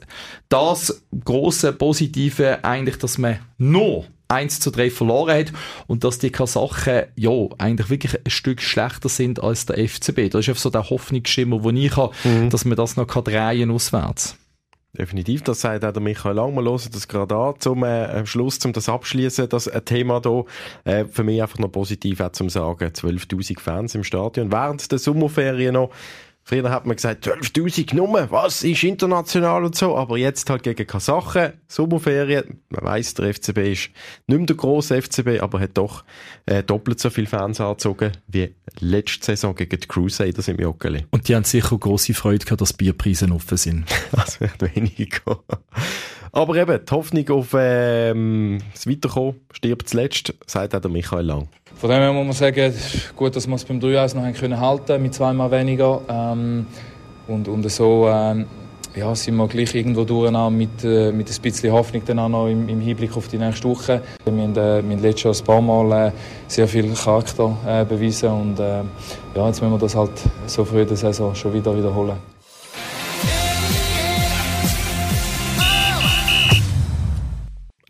das 0.50 1.04
große 1.26 1.74
Positive 1.74 2.64
eigentlich, 2.64 2.98
dass 2.98 3.18
man 3.18 3.40
nur 3.58 4.06
1 4.34 4.60
zu 4.60 4.72
3 4.72 4.90
verloren 4.90 5.38
hat 5.38 5.54
und 5.88 6.04
dass 6.04 6.20
die 6.20 6.32
Kasachen 6.32 7.04
ja 7.16 7.32
eigentlich 7.58 7.90
wirklich 7.90 8.20
ein 8.26 8.32
Stück 8.32 8.62
schlechter 8.62 9.10
sind 9.10 9.42
als 9.42 9.66
der 9.66 9.78
FCB. 9.78 10.30
Das 10.30 10.42
ist 10.42 10.50
einfach 10.50 10.62
so 10.62 10.70
der 10.70 10.90
Hoffnungsschimmer, 10.90 11.60
den 11.60 11.78
ich 11.78 11.96
habe, 11.96 12.14
mhm. 12.24 12.50
dass 12.50 12.66
man 12.66 12.76
das 12.76 12.98
noch 12.98 13.08
drehen 13.08 13.72
auswärts. 13.72 14.38
Definitiv, 14.96 15.42
das 15.42 15.62
sagt 15.62 15.84
auch 15.84 15.92
der 15.92 16.04
Michael 16.04 16.36
Lang. 16.36 16.54
Wir 16.54 16.64
hören 16.64 16.90
das 16.92 17.08
gerade 17.08 17.36
an, 17.36 17.56
zum 17.58 17.84
äh, 17.84 18.24
Schluss, 18.28 18.60
zum 18.60 18.74
das 18.74 18.90
abschließen, 18.90 19.50
das 19.50 19.66
äh, 19.66 19.82
Thema 19.82 20.22
hier. 20.24 20.46
Äh, 20.84 21.06
für 21.06 21.24
mich 21.24 21.42
einfach 21.42 21.58
noch 21.58 21.72
positiv 21.72 22.20
auch 22.22 22.32
zum 22.32 22.48
sagen, 22.48 22.90
12.000 22.90 23.60
Fans 23.60 23.96
im 23.96 24.04
Stadion. 24.04 24.52
Während 24.52 24.92
der 24.92 25.00
Sommerferien 25.00 25.74
noch 25.74 25.90
Früher 26.46 26.70
hat 26.70 26.86
man 26.86 26.98
gesagt, 26.98 27.26
12.000 27.26 27.96
Nummer, 27.96 28.30
was 28.30 28.64
ist 28.64 28.84
international 28.84 29.64
und 29.64 29.76
so, 29.76 29.96
aber 29.96 30.18
jetzt 30.18 30.50
halt 30.50 30.64
gegen 30.64 30.86
Kasachen, 30.86 31.54
Sommerferien, 31.68 32.60
man 32.70 32.84
weiss, 32.84 33.14
der 33.14 33.34
FCB 33.34 33.58
ist 33.72 33.90
nicht 34.28 34.38
mehr 34.38 34.46
der 34.46 34.56
grosse 34.58 35.02
FCB, 35.02 35.40
aber 35.42 35.62
hat 35.62 35.78
doch 35.78 36.04
äh, 36.46 36.62
doppelt 36.62 37.00
so 37.00 37.10
viele 37.10 37.28
Fans 37.28 37.62
angezogen 37.62 38.12
wie 38.28 38.54
letzte 38.80 39.26
Saison 39.28 39.56
gegen 39.56 39.80
die 39.80 39.88
Crusaders 39.88 40.50
im 40.50 40.60
Joggeli. 40.60 41.06
Und 41.12 41.30
die 41.30 41.36
haben 41.36 41.46
sicher 41.46 41.78
grosse 41.78 42.14
Freude 42.14 42.44
gehabt, 42.44 42.60
dass 42.60 42.74
Bierpreise 42.74 43.32
offen 43.32 43.58
sind. 43.58 43.86
das 44.12 44.42
wird 44.42 44.76
weniger. 44.76 45.40
Aber 46.34 46.56
eben, 46.56 46.80
die 46.84 46.92
Hoffnung 46.92 47.30
auf 47.30 47.56
ähm, 47.58 48.58
das 48.74 48.88
Weiterkommen 48.88 49.36
stirbt 49.52 49.88
zuletzt, 49.88 50.34
sagt 50.48 50.76
auch 50.76 50.82
der 50.82 50.92
Michael 50.92 51.26
Lang. 51.26 51.48
Von 51.76 51.90
dem 51.90 52.00
her 52.00 52.12
muss 52.12 52.26
man 52.26 52.34
sagen, 52.34 52.74
gut, 53.16 53.36
dass 53.36 53.48
wir 53.48 53.56
es 53.56 53.64
beim 53.64 53.80
3-1 53.80 54.16
noch 54.16 54.40
können 54.40 54.60
halten 54.60 55.02
mit 55.02 55.14
zweimal 55.14 55.52
weniger. 55.52 56.02
Ähm, 56.10 56.66
und, 57.28 57.48
und 57.48 57.70
so 57.70 58.10
ähm, 58.10 58.48
ja, 58.96 59.14
sind 59.16 59.36
wir 59.36 59.48
gleich 59.48 59.74
irgendwo 59.76 60.04
durch 60.04 60.32
mit, 60.52 60.84
äh, 60.84 61.12
mit 61.12 61.30
ein 61.30 61.42
bisschen 61.42 61.72
Hoffnung 61.72 62.04
dann 62.06 62.20
auch 62.20 62.30
noch 62.30 62.48
im, 62.48 62.68
im 62.68 62.82
Hinblick 62.82 63.16
auf 63.16 63.28
die 63.28 63.38
nächste 63.38 63.68
Woche. 63.68 64.02
Wir 64.26 64.34
haben, 64.34 64.52
äh, 64.52 64.56
wir 64.56 64.96
haben 64.96 65.02
letztes 65.02 65.24
Jahr 65.24 65.34
ein 65.36 65.44
paar 65.46 65.62
Mal 65.62 66.08
äh, 66.08 66.12
sehr 66.48 66.68
viel 66.68 66.94
Charakter 66.94 67.58
äh, 67.66 67.86
bewiesen 67.86 68.30
und 68.30 68.60
äh, 68.60 68.82
ja, 69.36 69.48
jetzt 69.48 69.62
müssen 69.62 69.74
wir 69.74 69.80
das 69.80 69.96
halt 69.96 70.12
so 70.48 70.66
früh 70.66 70.82
in 70.82 70.88
der 70.88 70.98
Saison 70.98 71.34
schon 71.34 71.54
wieder 71.54 71.76
wiederholen. 71.76 72.33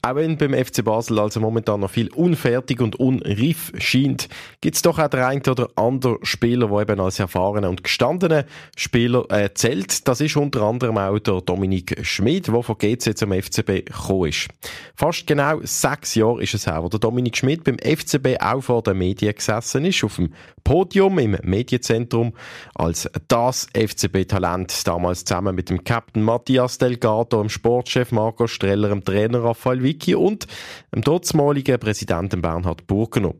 Auch 0.05 0.15
wenn 0.15 0.36
beim 0.36 0.53
FC 0.53 0.83
Basel 0.83 1.17
also 1.17 1.39
momentan 1.39 1.79
noch 1.79 1.89
viel 1.89 2.10
unfertig 2.13 2.81
und 2.81 2.98
unreif 2.98 3.72
scheint, 3.77 4.27
gibt 4.60 4.75
es 4.75 4.81
doch 4.81 5.00
auch 5.00 5.07
der 5.07 5.27
ein 5.27 5.41
oder 5.48 5.69
andere 5.77 6.17
Spieler, 6.24 6.67
der 6.67 6.79
eben 6.81 7.00
als 7.00 7.19
erfahrener 7.19 7.69
und 7.69 7.86
gestandener 7.86 8.43
Spieler 8.75 9.23
äh, 9.32 9.54
zählt. 9.54 10.06
Das 10.06 10.19
ist 10.19 10.36
unter 10.36 10.63
anderem 10.63 10.97
auch 10.97 11.19
der 11.19 11.39
Dominik 11.39 12.06
Schmid, 12.06 12.49
der 12.49 12.63
von 12.63 12.78
GC 12.78 13.17
zum 13.17 13.32
FCB 13.32 13.86
gekommen 13.86 14.28
ist. 14.28 14.49
Fast 14.93 15.25
genau 15.25 15.62
sechs 15.63 16.15
Jahre 16.15 16.43
ist 16.43 16.54
es 16.54 16.67
her, 16.67 16.84
wo 16.84 16.89
der 16.89 16.99
Dominik 16.99 17.38
Schmid 17.38 17.63
beim 17.63 17.78
FCB 17.78 18.41
auch 18.41 18.62
vor 18.62 18.84
den 18.84 18.97
Medien 18.97 19.34
gesessen 19.34 19.86
ist, 19.86 20.04
auf 20.04 20.17
dem 20.17 20.34
Podium 20.65 21.17
im 21.19 21.38
Medienzentrum 21.43 22.34
als 22.75 23.10
das 23.30 23.67
FCB-Talent, 23.73 24.86
damals 24.86 25.23
zusammen 25.23 25.56
mit 25.56 25.69
dem 25.69 25.86
Captain 25.86 26.23
Matthias 26.23 26.78
Delgado, 26.78 27.41
dem 27.41 27.49
Sportchef 27.49 28.12
Marco 28.12 28.47
Streller, 28.47 28.89
dem 28.89 29.04
Trainer 29.04 29.43
Raphael 29.43 29.82
Vicky 29.93 30.15
und 30.15 30.47
dem 30.93 31.01
dortmaligen 31.01 31.79
Präsidenten 31.79 32.41
Bernhard 32.41 32.88
Burgener. 32.88 33.34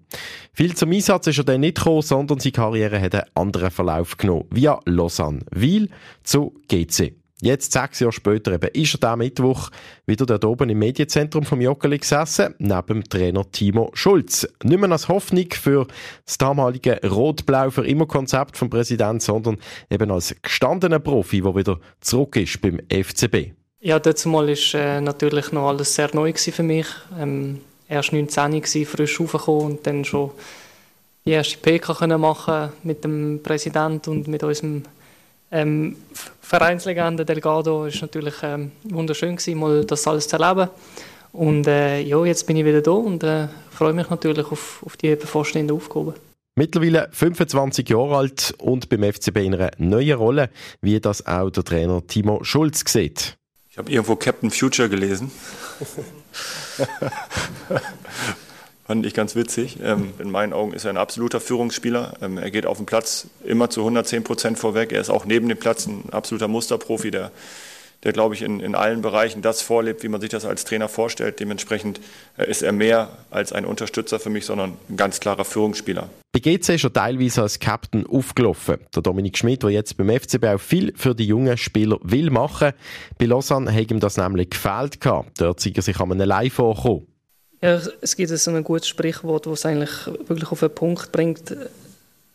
Viel 0.54 0.76
zum 0.76 0.92
Einsatz 0.92 1.28
ist 1.28 1.40
er 1.40 1.44
dann 1.44 1.62
nicht 1.62 1.78
gekommen, 1.78 2.02
sondern 2.04 2.40
seine 2.40 2.52
Karriere 2.52 3.02
hat 3.02 3.16
einen 3.16 3.26
anderen 3.34 3.72
Verlauf 3.72 4.18
genommen, 4.18 4.46
via 4.52 4.80
Lausanne, 4.86 5.40
Wiel 5.52 5.90
zu 6.24 6.54
GC. 6.68 7.16
Jetzt, 7.42 7.74
sechs 7.74 8.00
Jahre 8.00 8.14
später, 8.14 8.54
eben, 8.54 8.70
ist 8.72 8.94
er 8.96 9.00
da 9.00 9.16
Mittwoch 9.18 9.70
wieder 10.06 10.26
dort 10.26 10.46
oben 10.46 10.70
im 10.70 10.80
Medienzentrum 10.80 11.44
vom 11.44 11.60
Joggeli 11.60 11.98
gesessen, 11.98 12.56
neben 12.58 12.88
dem 12.88 13.04
Trainer 13.04 13.52
Timo 13.52 13.92
Schulz. 13.94 14.48
Nicht 14.64 14.80
mehr 14.80 14.90
als 14.90 15.10
Hoffnung 15.10 15.48
für 15.52 15.88
das 16.26 16.38
damalige 16.38 17.02
Rot-Blau 17.04 17.70
für 17.70 17.86
immer 17.86 18.06
Konzept 18.06 18.56
vom 18.56 18.70
Präsidenten, 18.70 19.20
sondern 19.20 19.58
eben 19.90 20.10
als 20.10 20.34
gestandener 20.42 21.00
Profi, 21.00 21.42
der 21.42 21.56
wieder 21.56 21.80
zurück 22.00 22.38
ist 22.38 22.62
beim 22.62 22.80
FCB. 22.90 23.52
Ja, 23.86 24.00
dazu 24.00 24.30
mal 24.30 24.48
ist 24.48 24.74
äh, 24.76 25.02
natürlich 25.02 25.52
noch 25.52 25.68
alles 25.68 25.94
sehr 25.94 26.10
neu 26.14 26.32
für 26.34 26.64
mich. 26.64 26.88
Ähm, 27.20 27.60
erst 27.90 28.14
19 28.14 28.54
war 28.54 28.86
frisch 28.86 29.20
aufgekommen 29.20 29.72
und 29.72 29.86
dann 29.86 30.06
schon 30.06 30.32
die 31.26 31.32
erste 31.32 31.58
PK 31.58 31.94
können 31.94 32.22
machen 32.22 32.70
mit 32.84 33.04
dem 33.04 33.42
Präsidenten 33.44 34.10
und 34.10 34.30
mit 34.30 34.42
unserem 34.42 34.84
ähm, 35.52 35.98
Vereinslegende 36.40 37.26
Delgado. 37.26 37.82
War 37.82 37.92
natürlich 38.00 38.36
ähm, 38.42 38.72
wunderschön 38.86 39.36
gewesen, 39.36 39.60
mal 39.60 39.84
das 39.84 40.08
alles 40.08 40.30
zu 40.30 40.38
erleben. 40.38 40.70
Und 41.34 41.68
äh, 41.68 42.00
ja, 42.00 42.24
jetzt 42.24 42.48
bin 42.48 42.56
ich 42.56 42.64
wieder 42.64 42.82
da 42.82 42.92
und 42.92 43.22
äh, 43.26 43.50
freue 43.70 43.92
mich 43.92 44.10
natürlich 44.10 44.50
auf, 44.50 44.82
auf 44.86 44.96
die 44.96 45.14
bevorstehenden 45.18 45.76
Aufgaben. 45.76 46.14
Mittlerweile 46.56 47.10
25 47.12 47.90
Jahre 47.90 48.16
alt 48.16 48.54
und 48.60 48.88
beim 48.88 49.04
FCB 49.04 49.38
in 49.40 49.56
einer 49.56 49.72
neuen 49.78 50.18
Rolle, 50.18 50.50
wie 50.80 51.02
das 51.02 51.26
auch 51.28 51.50
der 51.50 51.66
Trainer 51.66 52.02
Timo 52.08 52.46
Schulz 52.46 52.86
sieht. 52.88 53.38
Ich 53.74 53.78
habe 53.80 53.92
irgendwo 53.92 54.16
Captain 54.16 54.52
Future 54.52 54.88
gelesen. 54.88 55.32
Fand 58.86 59.04
ich 59.04 59.16
ganz 59.16 59.36
witzig. 59.36 59.80
Ähm, 59.82 60.14
in 60.20 60.30
meinen 60.30 60.54
Augen 60.54 60.74
ist 60.74 60.86
er 60.86 60.92
ein 60.92 60.98
absoluter 60.98 61.42
Führungsspieler. 61.42 62.14
Ähm, 62.22 62.38
er 62.38 62.52
geht 62.52 62.68
auf 62.68 62.78
dem 62.78 62.86
Platz 62.86 63.26
immer 63.44 63.72
zu 63.72 63.80
110 63.80 64.24
Prozent 64.24 64.60
vorweg. 64.60 64.92
Er 64.92 65.02
ist 65.02 65.10
auch 65.10 65.26
neben 65.26 65.50
dem 65.50 65.58
Platz 65.58 65.88
ein 65.88 66.04
absoluter 66.12 66.48
Musterprofi, 66.48 67.10
der 67.10 67.32
der, 68.04 68.14
glaube 68.14 68.36
ich, 68.36 68.42
in, 68.42 68.60
in 68.60 68.76
allen 68.76 69.02
Bereichen 69.02 69.42
das 69.42 69.62
vorlebt, 69.62 70.04
wie 70.04 70.10
man 70.10 70.22
sich 70.22 70.30
das 70.30 70.46
als 70.46 70.66
Trainer 70.66 70.90
vorstellt. 70.90 71.40
Dementsprechend 71.40 72.00
äh, 72.38 72.50
ist 72.50 72.62
er 72.62 72.72
mehr 72.72 73.10
als 73.32 73.54
ein 73.54 73.66
Unterstützer 73.66 74.20
für 74.20 74.30
mich, 74.30 74.46
sondern 74.46 74.78
ein 74.90 74.98
ganz 74.98 75.20
klarer 75.20 75.46
Führungsspieler. 75.46 76.10
Bei 76.34 76.40
GC 76.40 76.70
ist 76.70 76.84
er 76.84 76.92
teilweise 76.92 77.44
als 77.44 77.60
Captain 77.60 78.08
aufgelaufen. 78.08 78.78
Der 78.96 79.04
Dominik 79.04 79.38
Schmidt, 79.38 79.64
der 79.64 79.70
jetzt 79.70 79.96
beim 79.98 80.10
FCB 80.10 80.46
auch 80.46 80.60
viel 80.60 80.94
für 80.96 81.14
die 81.14 81.28
jungen 81.28 81.58
Spieler 81.58 82.00
will 82.02 82.32
machen. 82.32 82.74
Bei 83.20 83.26
Lausanne 83.26 83.74
hat 83.74 83.92
ihm 83.92 84.00
das 84.00 84.18
nämlich 84.18 84.50
gefehlt 84.50 85.00
gehabt. 85.00 85.40
Dort 85.40 85.60
sei 85.60 85.72
er 85.76 85.84
sich 85.84 86.00
an 86.00 86.12
einem 86.12 86.28
Leih 86.28 86.50
vorgekommen. 86.50 87.08
Ja, 87.62 87.80
es 88.02 88.18
gibt 88.18 88.30
so 88.30 88.52
ein 88.52 88.64
gutes 88.64 88.90
Sprichwort, 88.90 89.46
das 89.46 89.60
es 89.60 89.66
eigentlich 89.66 89.92
wirklich 90.28 90.52
auf 90.52 90.60
den 90.60 90.74
Punkt 90.76 91.12
bringt. 91.12 91.56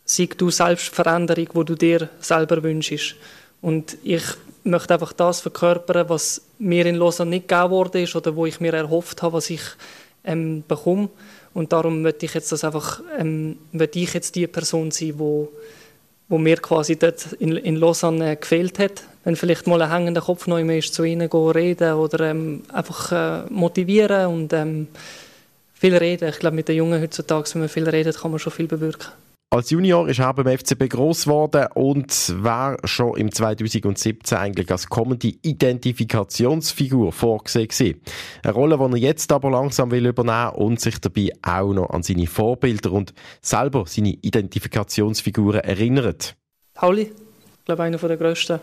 Sei 0.05 0.27
du 0.27 0.49
selbst 0.51 0.89
Veränderung, 0.89 1.49
die 1.55 1.65
du 1.65 1.75
dir 1.75 2.09
selber 2.21 2.63
wünschst. 2.63 3.17
Und 3.61 3.99
ich 4.05 4.23
möchte 4.65 4.95
einfach 4.95 5.13
das 5.13 5.41
verkörpern, 5.41 6.09
was 6.09 6.43
mir 6.59 6.87
in 6.87 6.97
Lausanne 6.97 7.31
nicht 7.31 7.49
gegeben 7.49 7.71
worden 7.71 8.03
ist 8.03 8.17
oder 8.17 8.35
wo 8.35 8.47
ich 8.47 8.61
mir 8.61 8.75
erhofft 8.75 9.23
habe, 9.23 9.35
was 9.35 9.51
ich 9.51 9.63
ähm, 10.25 10.65
bekomme. 10.67 11.09
Und 11.55 11.73
darum 11.73 12.03
möchte 12.03 12.27
ich 12.27 12.35
jetzt 12.35 12.53
das 12.53 12.65
einfach, 12.65 13.03
ähm, 13.19 13.59
ich 13.73 14.15
jetzt 14.15 14.35
die 14.37 14.47
Person 14.47 14.91
sein, 14.91 15.15
wo, 15.17 15.51
wo 16.29 16.39
mir 16.39 16.57
quasi 16.57 16.97
dort 16.97 17.33
in, 17.35 17.57
in 17.57 17.77
Lausanne 17.77 18.33
äh, 18.33 18.37
gefehlt 18.37 18.79
hat. 18.79 19.03
Wenn 19.25 19.37
vielleicht 19.37 19.67
mal 19.67 19.83
ein 19.83 19.91
hängender 19.91 20.21
Kopf 20.21 20.47
noch 20.47 20.59
immer 20.59 20.75
ist, 20.77 20.95
zu 20.95 21.05
ihnen 21.05 21.29
gehen, 21.29 21.51
reden 21.51 21.95
oder 21.95 22.31
ähm, 22.31 22.63
einfach 22.73 23.13
äh, 23.13 23.51
motivieren 23.51 24.27
und 24.27 24.53
ähm, 24.53 24.89
viel 25.75 25.97
reden. 25.97 26.29
Ich 26.29 26.39
glaube, 26.39 26.57
mit 26.57 26.69
den 26.69 26.77
Jungen 26.77 27.01
heutzutage, 27.01 27.55
wenn 27.55 27.63
man 27.63 27.69
viel 27.69 27.89
redet, 27.89 28.19
kann 28.19 28.31
man 28.31 28.41
schon 28.41 28.53
viel 28.53 28.67
bewirken. 28.67 29.09
Als 29.51 29.71
Junior 29.71 30.07
ist 30.07 30.19
er 30.19 30.35
beim 30.35 30.59
FCB 30.59 30.91
gross 30.91 31.25
geworden 31.25 31.69
und 31.75 32.35
war 32.45 32.77
schon 32.85 33.17
im 33.17 33.33
2017 33.33 34.37
eigentlich 34.37 34.71
als 34.71 34.91
kommende 34.91 35.29
Identifikationsfigur 35.29 37.13
vorgesehen 37.13 37.69
gewesen. 37.69 38.03
Eine 38.43 38.53
Rolle, 38.53 38.77
die 38.77 38.85
er 38.85 39.09
jetzt 39.09 39.33
aber 39.33 39.51
langsam 39.51 39.91
will 39.91 40.07
übernehmen 40.07 40.51
und 40.51 40.81
sich 40.81 40.99
dabei 40.99 41.31
auch 41.41 41.73
noch 41.73 41.89
an 41.89 42.03
seine 42.03 42.27
Vorbilder 42.27 42.93
und 42.93 43.15
selber 43.41 43.85
seine 43.87 44.19
Identifikationsfiguren 44.21 45.61
erinnert. 45.61 46.37
Pauli, 46.75 47.05
ich 47.05 47.65
glaube 47.65 47.85
einer 47.85 47.97
der 47.97 48.17
grössten. 48.19 48.61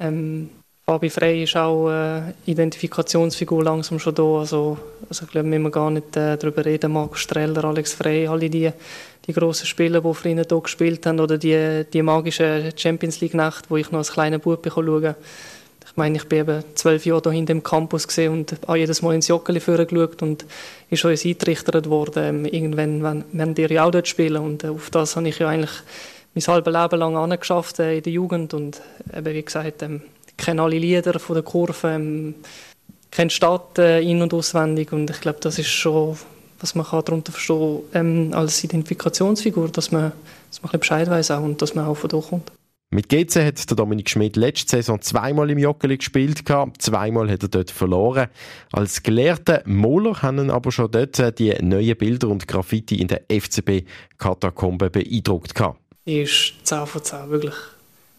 Ähm, 0.00 0.50
Fabi 0.88 1.10
Frey 1.10 1.42
ist 1.42 1.54
auch 1.54 1.88
eine 1.88 2.34
äh, 2.46 2.50
Identifikationsfigur 2.50 3.62
langsam 3.62 3.98
schon 3.98 4.14
da. 4.14 4.22
Also, 4.22 4.78
also 5.06 5.26
ich 5.26 5.30
glaube, 5.30 5.46
müssen 5.46 5.64
wir 5.64 5.70
gar 5.70 5.90
nicht 5.90 6.16
äh, 6.16 6.38
darüber 6.38 6.64
reden. 6.64 6.92
Markus 6.92 7.20
Streller, 7.20 7.62
Alex 7.62 7.92
Frey, 7.92 8.26
alle 8.26 8.48
die, 8.48 8.70
die 9.26 9.32
grossen 9.34 9.66
Spieler, 9.66 10.00
die 10.00 10.28
ihn 10.30 10.42
hier 10.42 10.60
gespielt 10.62 11.04
haben, 11.04 11.20
oder 11.20 11.36
die, 11.36 11.84
die 11.92 12.00
magische 12.00 12.70
Champions 12.74 13.20
League-Nacht, 13.20 13.66
wo 13.68 13.76
ich 13.76 13.90
noch 13.90 13.98
als 13.98 14.12
kleiner 14.12 14.38
Bub 14.38 14.66
schauen 14.66 14.86
konnte. 14.86 15.16
Ich 15.84 15.96
meine, 15.96 16.16
ich 16.16 16.24
bin 16.24 16.38
eben 16.38 16.64
zwölf 16.74 17.04
Jahre 17.04 17.20
hier 17.24 17.32
hinten 17.32 17.52
im 17.52 17.62
Campus 17.62 18.06
und 18.16 18.56
auch 18.66 18.76
jedes 18.76 19.02
Mal 19.02 19.14
ins 19.14 19.28
Joggeli 19.28 19.58
geschaut 19.58 20.22
und 20.22 20.46
ist 20.88 21.00
schon 21.00 21.10
eintrichtert 21.10 21.90
worden, 21.90 22.24
ähm, 22.24 22.44
irgendwann 22.46 23.24
wenn 23.32 23.54
die 23.54 23.78
auch 23.78 23.90
dort 23.90 24.08
spielen. 24.08 24.42
Und 24.42 24.64
äh, 24.64 24.68
auf 24.68 24.88
das 24.88 25.16
habe 25.16 25.28
ich 25.28 25.38
ja 25.38 25.48
eigentlich 25.48 25.82
mein 26.34 26.46
halbes 26.46 26.72
Leben 26.72 26.98
lang 26.98 27.14
angeschafft 27.14 27.78
äh, 27.78 27.98
in 27.98 28.02
der 28.02 28.12
Jugend 28.14 28.54
und 28.54 28.80
eben, 29.14 29.34
wie 29.34 29.42
gesagt, 29.42 29.82
ähm, 29.82 30.00
kenne 30.38 30.62
alle 30.62 30.78
Lieder 30.78 31.18
von 31.18 31.34
der 31.34 31.42
Kurve, 31.42 31.88
ähm, 31.88 32.34
kenne 33.10 33.28
die 33.28 33.34
Stadt 33.34 33.78
äh, 33.78 34.00
in- 34.00 34.22
und 34.22 34.32
auswendig 34.32 34.92
und 34.92 35.10
ich 35.10 35.20
glaube, 35.20 35.40
das 35.42 35.58
ist 35.58 35.68
schon, 35.68 36.16
was 36.60 36.74
man 36.74 36.86
kann 36.86 37.04
darunter 37.04 37.32
verstehen 37.32 37.80
ähm, 37.92 38.30
als 38.32 38.64
Identifikationsfigur, 38.64 39.68
dass 39.68 39.92
man, 39.92 40.12
dass 40.50 40.62
man 40.62 40.72
ein 40.72 40.80
Bescheid 40.80 41.10
weiß 41.10 41.32
auch 41.32 41.42
und 41.42 41.60
dass 41.60 41.74
man 41.74 41.86
auch 41.86 41.96
von 41.96 42.08
da 42.08 42.18
kommt. 42.18 42.50
Mit 42.90 43.10
GC 43.10 43.44
hat 43.44 43.68
der 43.68 43.76
Dominik 43.76 44.08
Schmidt 44.08 44.36
letzte 44.36 44.76
Saison 44.76 45.02
zweimal 45.02 45.50
im 45.50 45.58
Joggeli 45.58 45.98
gespielt, 45.98 46.42
zweimal 46.78 47.30
hat 47.30 47.42
er 47.42 47.50
dort 47.50 47.70
verloren. 47.70 48.28
Als 48.72 49.02
gelehrter 49.02 49.62
Moller 49.66 50.22
haben 50.22 50.50
aber 50.50 50.72
schon 50.72 50.90
dort 50.90 51.18
äh, 51.18 51.30
die 51.30 51.54
neuen 51.60 51.98
Bilder 51.98 52.28
und 52.28 52.48
Graffiti 52.48 52.98
in 52.98 53.08
der 53.08 53.24
FCB-Katakombe 53.28 54.88
beeindruckt. 54.88 55.52
Die 56.06 56.22
ist 56.22 56.54
10 56.64 56.86
von 56.86 57.04
10, 57.04 57.28
wirklich. 57.28 57.54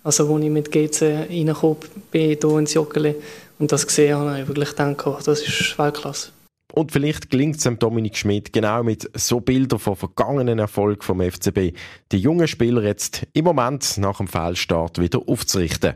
Also 0.10 0.34
als 0.34 0.44
ich 0.44 0.50
mit 0.50 0.72
GC 0.72 1.28
reingekommen 1.30 1.78
bin, 2.10 2.36
hier 2.42 2.58
ins 2.58 2.74
Joggeli 2.74 3.14
und 3.60 3.72
das 3.72 3.86
gesehen 3.86 4.16
habe, 4.16 4.32
habe 4.32 4.42
ich 4.42 4.48
wirklich 4.48 4.70
gedacht, 4.70 5.06
oh, 5.06 5.20
das 5.24 5.48
ist 5.48 5.78
Weltklasse. 5.78 6.32
Und 6.74 6.92
vielleicht 6.92 7.30
gelingt 7.30 7.58
es 7.58 7.62
dem 7.62 7.78
Dominik 7.78 8.18
Schmidt 8.18 8.52
genau 8.52 8.82
mit 8.82 9.08
so 9.14 9.40
Bildern 9.40 9.78
von 9.78 9.96
vergangenen 9.96 10.58
Erfolgen 10.58 11.04
vom 11.04 11.22
FCB, 11.22 11.78
die 12.12 12.18
jungen 12.18 12.48
Spieler 12.48 12.82
jetzt 12.82 13.28
im 13.34 13.46
Moment 13.46 14.00
nach 14.00 14.18
dem 14.18 14.28
Fehlstart 14.28 15.00
wieder 15.00 15.22
aufzurichten. 15.28 15.94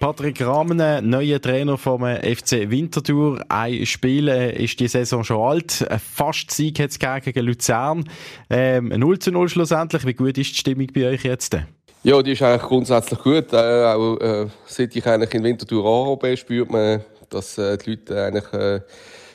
Patrick 0.00 0.40
Rahmen, 0.40 0.78
neuer 1.10 1.42
Trainer 1.42 1.76
vom 1.76 2.02
FC 2.02 2.70
Winterthur. 2.70 3.44
Ein 3.50 3.84
Spiel 3.84 4.28
äh, 4.28 4.64
ist 4.64 4.80
die 4.80 4.88
Saison 4.88 5.24
schon 5.24 5.46
alt. 5.46 5.86
Ein 5.90 5.98
fast 5.98 6.50
Sieg 6.50 6.80
hat 6.80 6.88
es 6.90 6.98
gegen 6.98 7.44
Luzern. 7.44 8.04
Ähm, 8.48 8.88
0 8.88 9.18
zu 9.18 9.30
0 9.30 9.50
schlussendlich. 9.50 10.06
Wie 10.06 10.14
gut 10.14 10.38
ist 10.38 10.52
die 10.52 10.56
Stimmung 10.56 10.86
bei 10.94 11.06
euch 11.06 11.24
jetzt? 11.24 11.54
Ja, 12.02 12.22
die 12.22 12.32
ist 12.32 12.40
eigentlich 12.40 12.62
grundsätzlich 12.62 13.18
gut. 13.18 13.52
Äh, 13.52 13.84
auch 13.84 14.16
äh, 14.20 14.46
seit 14.64 14.96
ich 14.96 15.06
eigentlich 15.06 15.34
in 15.34 15.44
Winterthur 15.44 15.84
angekommen 15.84 16.36
spürt 16.38 16.70
man, 16.70 17.04
dass 17.28 17.58
äh, 17.58 17.76
die 17.76 17.90
Leute 17.90 18.24
eigentlich 18.24 18.52
äh, 18.54 18.80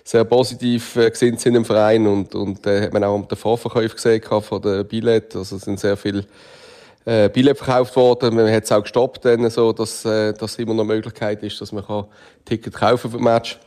sehr 0.04 0.24
positiv 0.24 0.96
äh, 0.96 1.12
sind 1.14 1.46
in 1.46 1.54
dem 1.54 1.66
Verein 1.66 2.08
und, 2.08 2.34
und 2.34 2.66
äh, 2.66 2.82
hat 2.82 2.94
man 2.94 3.04
auch 3.04 3.28
den 3.28 3.38
Vorverkauf 3.38 3.94
gesehen 3.94 4.24
von 4.42 4.62
den 4.64 4.88
Billett. 4.88 5.36
Also 5.36 5.58
es 5.58 5.62
sind 5.62 5.80
sehr 5.80 5.96
viele 5.96 6.26
äh, 7.06 7.30
Billett 7.30 7.60
verkauft 7.60 7.96
worden. 7.96 8.34
Man 8.36 8.52
hat 8.52 8.64
es 8.64 8.72
auch 8.72 8.82
gestoppt, 8.82 9.26
dann, 9.26 9.48
so, 9.52 9.72
dass, 9.72 10.04
äh, 10.04 10.34
immer 10.58 10.74
noch 10.74 10.86
Möglichkeit 10.86 11.44
ist, 11.44 11.62
dass 11.62 11.72
man 11.72 11.86
kann 11.86 12.06
Ticket 12.46 12.74
kaufen 12.74 13.12
für 13.12 13.18
das 13.18 13.24
Match. 13.24 13.60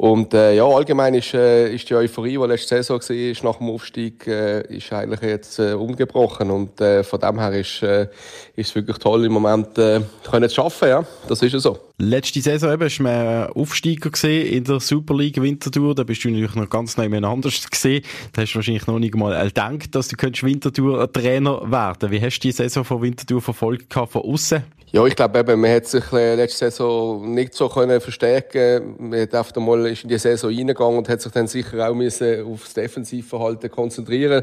Und 0.00 0.32
äh, 0.32 0.54
ja, 0.54 0.64
allgemein 0.64 1.12
ist, 1.12 1.34
äh, 1.34 1.74
ist 1.74 1.90
die 1.90 1.94
Euphorie, 1.94 2.38
die 2.38 2.46
letzte 2.46 2.82
Saison 2.82 3.00
war, 3.00 3.50
nach 3.50 3.58
dem 3.58 3.68
Aufstieg, 3.68 4.26
äh, 4.26 4.62
ist 4.74 4.90
eigentlich 4.94 5.20
jetzt 5.20 5.58
äh, 5.58 5.74
umgebrochen. 5.74 6.50
Und 6.50 6.80
äh, 6.80 7.04
von 7.04 7.20
dem 7.20 7.38
her 7.38 7.52
ist, 7.52 7.82
äh, 7.82 8.08
ist 8.56 8.74
wirklich 8.74 8.96
toll, 8.96 9.26
im 9.26 9.32
Moment 9.32 9.76
äh, 9.76 10.00
können 10.24 10.48
zu 10.48 10.62
arbeiten. 10.62 10.88
Ja? 10.88 11.04
Das 11.28 11.42
ist 11.42 11.52
ja 11.52 11.58
so. 11.58 11.78
Letzte 11.98 12.40
Saison 12.40 12.72
eben, 12.72 12.84
hast 12.84 12.96
du 12.96 13.60
Aufsteiger 13.60 14.08
gesehen 14.08 14.46
in 14.46 14.64
der 14.64 14.80
Super 14.80 15.14
League 15.14 15.42
Winterthur. 15.42 15.94
Da 15.94 16.04
bist 16.04 16.24
du 16.24 16.30
natürlich 16.30 16.54
noch 16.54 16.70
ganz 16.70 16.96
nebeneinander 16.96 17.50
gesehen. 17.50 18.02
Da 18.32 18.40
hast 18.40 18.52
du 18.52 18.56
wahrscheinlich 18.56 18.86
noch 18.86 18.98
nicht 18.98 19.14
mal 19.14 19.38
gedacht, 19.46 19.94
dass 19.94 20.08
du 20.08 20.16
Winterthur 20.16 21.12
Trainer 21.12 21.70
werden 21.70 22.10
Wie 22.10 22.22
hast 22.22 22.38
du 22.38 22.48
die 22.48 22.52
Saison 22.52 22.84
von 22.84 23.02
Winterthur 23.02 23.42
verfolgt 23.42 23.92
von 23.92 24.22
außen? 24.22 24.62
Ja, 24.92 25.06
ich 25.06 25.14
glaube 25.14 25.38
eben, 25.38 25.60
man 25.60 25.70
hat 25.70 25.86
sich 25.86 26.02
äh, 26.12 26.34
letzte 26.34 26.68
Saison 26.68 27.32
nicht 27.32 27.54
so 27.54 27.68
können 27.68 28.00
verstärken. 28.00 28.96
Man 28.98 29.20
hat 29.20 29.32
einfach 29.36 29.54
mal 29.54 29.86
in 29.86 30.08
die 30.08 30.18
Saison 30.18 30.52
reingegangen 30.52 30.98
und 30.98 31.08
hat 31.08 31.20
sich 31.20 31.30
dann 31.30 31.46
sicher 31.46 31.88
auch 31.88 31.94
müssen 31.94 32.44
auf 32.44 32.72
Defensivverhalten 32.74 33.70
konzentrieren, 33.70 34.42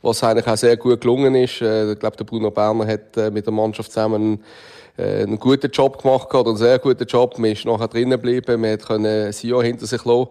was 0.00 0.24
eigentlich 0.24 0.46
auch 0.46 0.56
sehr 0.56 0.78
gut 0.78 1.02
gelungen 1.02 1.34
ist. 1.34 1.60
Äh, 1.60 1.92
ich 1.92 1.98
glaube, 1.98 2.16
der 2.16 2.24
Bruno 2.24 2.50
Berner 2.50 2.86
hat 2.86 3.18
äh, 3.18 3.30
mit 3.30 3.44
der 3.44 3.52
Mannschaft 3.52 3.92
zusammen 3.92 4.42
einen 4.96 5.38
guten 5.38 5.70
Job 5.70 6.02
gemacht 6.02 6.34
oder 6.34 6.50
einen 6.50 6.58
sehr 6.58 6.78
guten 6.78 7.06
Job. 7.06 7.38
Man 7.38 7.52
ist 7.52 7.64
nachher 7.64 7.88
drinnen 7.88 8.10
geblieben, 8.10 8.60
man 8.60 8.72
hat 8.72 8.86
können 8.86 9.32
Sio 9.32 9.62
hinter 9.62 9.86
sich 9.86 10.04
lassen. 10.04 10.28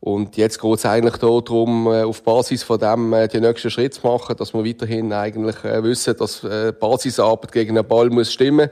Und 0.00 0.36
jetzt 0.36 0.60
geht 0.60 0.78
es 0.78 0.86
eigentlich 0.86 1.16
darum, 1.16 1.88
auf 1.88 2.22
Basis 2.22 2.62
von 2.62 2.78
dem 2.78 3.14
die 3.32 3.40
nächsten 3.40 3.70
Schritte 3.70 4.00
zu 4.00 4.06
machen, 4.06 4.36
dass 4.36 4.54
wir 4.54 4.64
weiterhin 4.64 5.12
eigentlich 5.12 5.56
wissen, 5.64 6.16
dass 6.16 6.42
die 6.42 6.72
Basisarbeit 6.78 7.50
gegen 7.50 7.74
den 7.74 7.86
Ball 7.86 8.08
muss 8.08 8.32
stimmen 8.32 8.70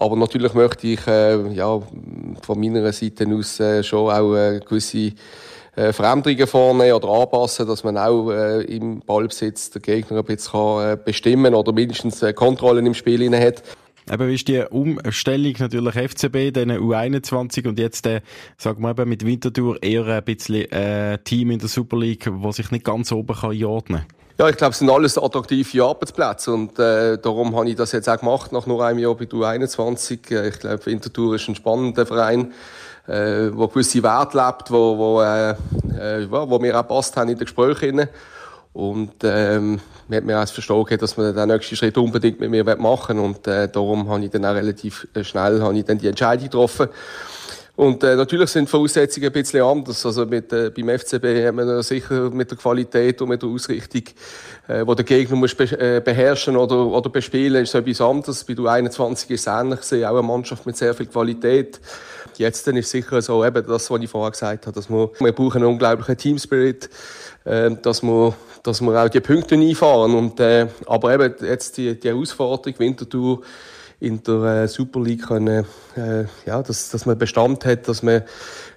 aber 0.00 0.16
natürlich 0.16 0.54
möchte 0.54 0.86
ich 0.86 1.06
äh, 1.06 1.52
ja, 1.52 1.78
von 2.40 2.58
meiner 2.58 2.90
Seite 2.90 3.26
aus 3.28 3.60
äh, 3.60 3.82
schon 3.82 4.10
auch 4.10 4.34
äh, 4.34 4.60
gewisse 4.60 5.12
äh, 5.76 5.92
Veränderungen 5.92 6.46
vornehmen 6.46 6.94
oder 6.94 7.08
anpassen, 7.08 7.66
dass 7.66 7.84
man 7.84 7.98
auch 7.98 8.30
äh, 8.30 8.62
im 8.62 9.00
Ballbesitz 9.00 9.70
den 9.70 9.82
Gegner 9.82 10.18
ein 10.18 10.24
bisschen 10.24 10.52
kann, 10.52 10.92
äh, 10.92 10.98
bestimmen 11.02 11.54
oder 11.54 11.72
mindestens 11.72 12.22
äh, 12.22 12.32
Kontrollen 12.32 12.86
im 12.86 12.94
Spiel 12.94 13.20
inne 13.20 13.44
hat. 13.44 13.62
Eben 14.10 14.30
ist 14.30 14.48
die 14.48 14.62
Umstellung 14.70 15.54
natürlich 15.58 15.94
FCB, 15.94 16.52
dann 16.52 16.70
U21 16.70 17.68
und 17.68 17.78
jetzt, 17.78 18.06
äh, 18.06 18.20
sagen 18.56 18.82
wir 18.82 18.90
eben 18.90 19.08
mit 19.08 19.24
Winterthur 19.24 19.82
eher 19.82 20.06
ein 20.06 20.24
bisschen 20.24 20.70
äh, 20.72 21.18
Team 21.18 21.50
in 21.50 21.58
der 21.58 21.68
Super 21.68 21.98
League, 21.98 22.30
das 22.42 22.56
sich 22.56 22.70
nicht 22.70 22.84
ganz 22.84 23.12
oben 23.12 23.34
kann 23.34 23.50
einordnen. 23.50 24.06
Ja, 24.40 24.48
ich 24.48 24.56
glaube, 24.56 24.72
es 24.72 24.78
sind 24.78 24.88
alles 24.88 25.18
attraktive 25.18 25.84
Arbeitsplätze 25.84 26.52
und 26.54 26.78
äh, 26.78 27.18
darum 27.18 27.54
habe 27.54 27.68
ich 27.68 27.76
das 27.76 27.92
jetzt 27.92 28.08
auch 28.08 28.18
gemacht, 28.18 28.52
nach 28.52 28.66
nur 28.66 28.82
einem 28.82 28.98
Jahr 28.98 29.14
bei 29.14 29.26
U21. 29.26 30.32
Äh, 30.34 30.48
ich 30.48 30.58
glaube, 30.60 30.86
Winterthur 30.86 31.34
ist 31.34 31.46
ein 31.46 31.54
spannender 31.54 32.06
Verein, 32.06 32.54
äh, 33.06 33.50
wo 33.52 33.68
gewisse 33.68 34.02
Werte 34.02 34.38
lebt, 34.38 34.70
wo, 34.70 34.96
wo, 34.96 35.20
äh, 35.20 35.50
äh, 35.50 36.26
wo 36.30 36.58
mir 36.58 36.80
auch 36.80 36.88
passt 36.88 37.18
haben 37.18 37.28
in 37.28 37.36
den 37.36 37.44
Gesprächen. 37.44 38.08
Und 38.72 39.14
ähm, 39.24 39.80
man 40.08 40.16
hat 40.16 40.24
mir 40.24 40.40
auch 40.40 40.48
verstanden, 40.48 40.98
dass 40.98 41.16
man 41.16 41.34
den 41.34 41.48
nächsten 41.48 41.74
Schritt 41.74 41.98
unbedingt 41.98 42.38
mit 42.38 42.50
mir 42.50 42.64
machen 42.76 43.16
will. 43.16 43.24
Und 43.24 43.46
äh, 43.46 43.68
darum 43.68 44.08
habe 44.08 44.24
ich 44.24 44.30
dann 44.30 44.44
auch 44.44 44.54
relativ 44.54 45.08
äh, 45.14 45.24
schnell 45.24 45.60
habe 45.60 45.76
ich 45.76 45.84
dann 45.84 45.98
die 45.98 46.06
Entscheidung 46.06 46.44
getroffen. 46.44 46.88
Und 47.80 48.04
äh, 48.04 48.14
natürlich 48.14 48.50
sind 48.50 48.68
die 48.68 48.70
Voraussetzungen 48.70 49.26
ein 49.26 49.32
bisschen 49.32 49.62
anders. 49.62 50.04
Also 50.04 50.26
mit, 50.26 50.52
äh, 50.52 50.70
beim 50.70 50.98
FCB 50.98 51.46
hat 51.46 51.54
man 51.54 51.82
sicher 51.82 52.30
mit 52.30 52.50
der 52.50 52.58
Qualität 52.58 53.22
und 53.22 53.30
mit 53.30 53.40
der 53.40 53.48
Ausrichtung, 53.48 54.02
äh, 54.68 54.86
wo 54.86 54.94
der 54.94 55.04
Gegner 55.04 55.36
muss 55.36 55.54
be 55.54 55.64
äh, 55.64 56.00
beherrschen 56.04 56.56
oder, 56.56 56.86
oder 56.86 57.08
bespielen, 57.08 57.62
ist 57.62 57.74
etwas 57.74 58.00
anderes. 58.02 58.44
Bei 58.44 58.52
du 58.52 58.68
21 58.68 59.30
ist 59.30 59.40
es 59.40 59.46
ähnlich, 59.46 59.80
auch 60.04 60.10
eine 60.10 60.22
Mannschaft 60.22 60.66
mit 60.66 60.76
sehr 60.76 60.94
viel 60.94 61.06
Qualität. 61.06 61.80
Jetzt 62.40 62.66
dann 62.66 62.76
ist 62.76 62.90
sicher 62.90 63.20
so 63.20 63.44
eben 63.44 63.66
das, 63.66 63.90
was 63.90 64.00
ich 64.00 64.08
vorher 64.08 64.30
gesagt 64.30 64.66
habe, 64.66 64.74
dass 64.74 64.88
wir, 64.88 65.10
wir 65.18 65.32
brauchen 65.32 65.58
einen 65.58 65.72
unglaublichen 65.72 66.16
Teamspirit, 66.16 66.88
äh, 67.44 67.70
dass 67.82 68.02
wir, 68.02 68.34
dass 68.62 68.80
wir 68.80 69.04
auch 69.04 69.10
die 69.10 69.20
Punkte 69.20 69.56
einfahren. 69.56 70.14
Und, 70.14 70.40
äh, 70.40 70.66
aber 70.86 71.12
eben 71.12 71.34
jetzt 71.42 71.76
die, 71.76 72.00
die 72.00 72.08
Herausforderung, 72.08 72.78
Winterthur, 72.78 73.42
in 74.00 74.22
der 74.22 74.62
äh, 74.62 74.68
Super 74.68 75.00
League 75.02 75.26
können, 75.26 75.66
äh, 75.94 76.24
ja, 76.46 76.62
dass, 76.62 76.88
dass 76.88 77.04
man 77.04 77.18
Bestand 77.18 77.66
hat, 77.66 77.86
dass 77.86 78.02
man 78.02 78.22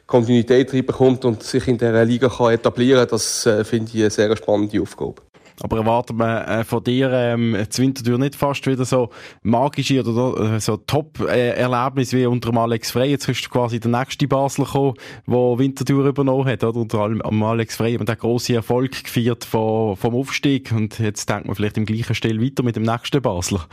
Kontinuität 0.08 0.73
reinbekommt 0.73 1.23
und 1.23 1.41
sich 1.41 1.65
in 1.69 1.78
dieser 1.78 2.04
Liga 2.04 2.28
kann 2.28 2.52
etablieren 2.52 3.08
das 3.10 3.45
äh, 3.45 3.63
finde 3.63 3.91
ich 3.93 4.02
eine 4.02 4.10
sehr 4.10 4.36
spannende 4.36 4.82
Aufgabe. 4.82 5.21
Aber 5.63 5.78
erwartet 5.78 6.17
man 6.17 6.43
äh, 6.45 6.63
von 6.65 6.84
dir 6.84 7.10
ähm, 7.12 7.58
zu 7.69 7.82
Winterthur 7.82 8.17
nicht 8.17 8.36
fast 8.36 8.67
wieder 8.67 8.84
so 8.84 9.10
magische 9.43 10.04
oder 10.04 10.56
äh, 10.56 10.60
so 10.60 10.76
Top-Erlebnisse 10.76 12.17
wie 12.17 12.26
unter 12.26 12.49
dem 12.49 12.58
Alex 12.58 12.91
Frey? 12.91 13.12
Jetzt 13.12 13.30
ist 13.30 13.49
quasi 13.49 13.80
der 13.80 13.89
nächste 13.89 14.28
Basler 14.28 14.65
gekommen, 14.65 14.95
der 15.26 15.58
Winterthur 15.58 16.06
übernommen 16.06 16.47
hat, 16.47 16.65
oder? 16.65 16.82
Unter 16.82 16.99
allem 16.99 17.43
Alex 17.43 17.78
Frey 17.78 17.97
und 17.97 18.10
der 18.10 18.17
große 18.17 18.54
Erfolg 18.54 19.06
gefeiert 19.06 19.45
vom, 19.45 19.95
vom 19.95 20.13
Aufstieg 20.15 20.73
und 20.73 20.99
jetzt 20.99 21.30
denkt 21.30 21.45
man 21.45 21.56
vielleicht 21.56 21.78
im 21.78 21.86
gleichen 21.86 22.13
Stil 22.13 22.41
weiter 22.41 22.62
mit 22.62 22.76
dem 22.76 22.84
nächsten 22.84 23.21
Basler. 23.21 23.65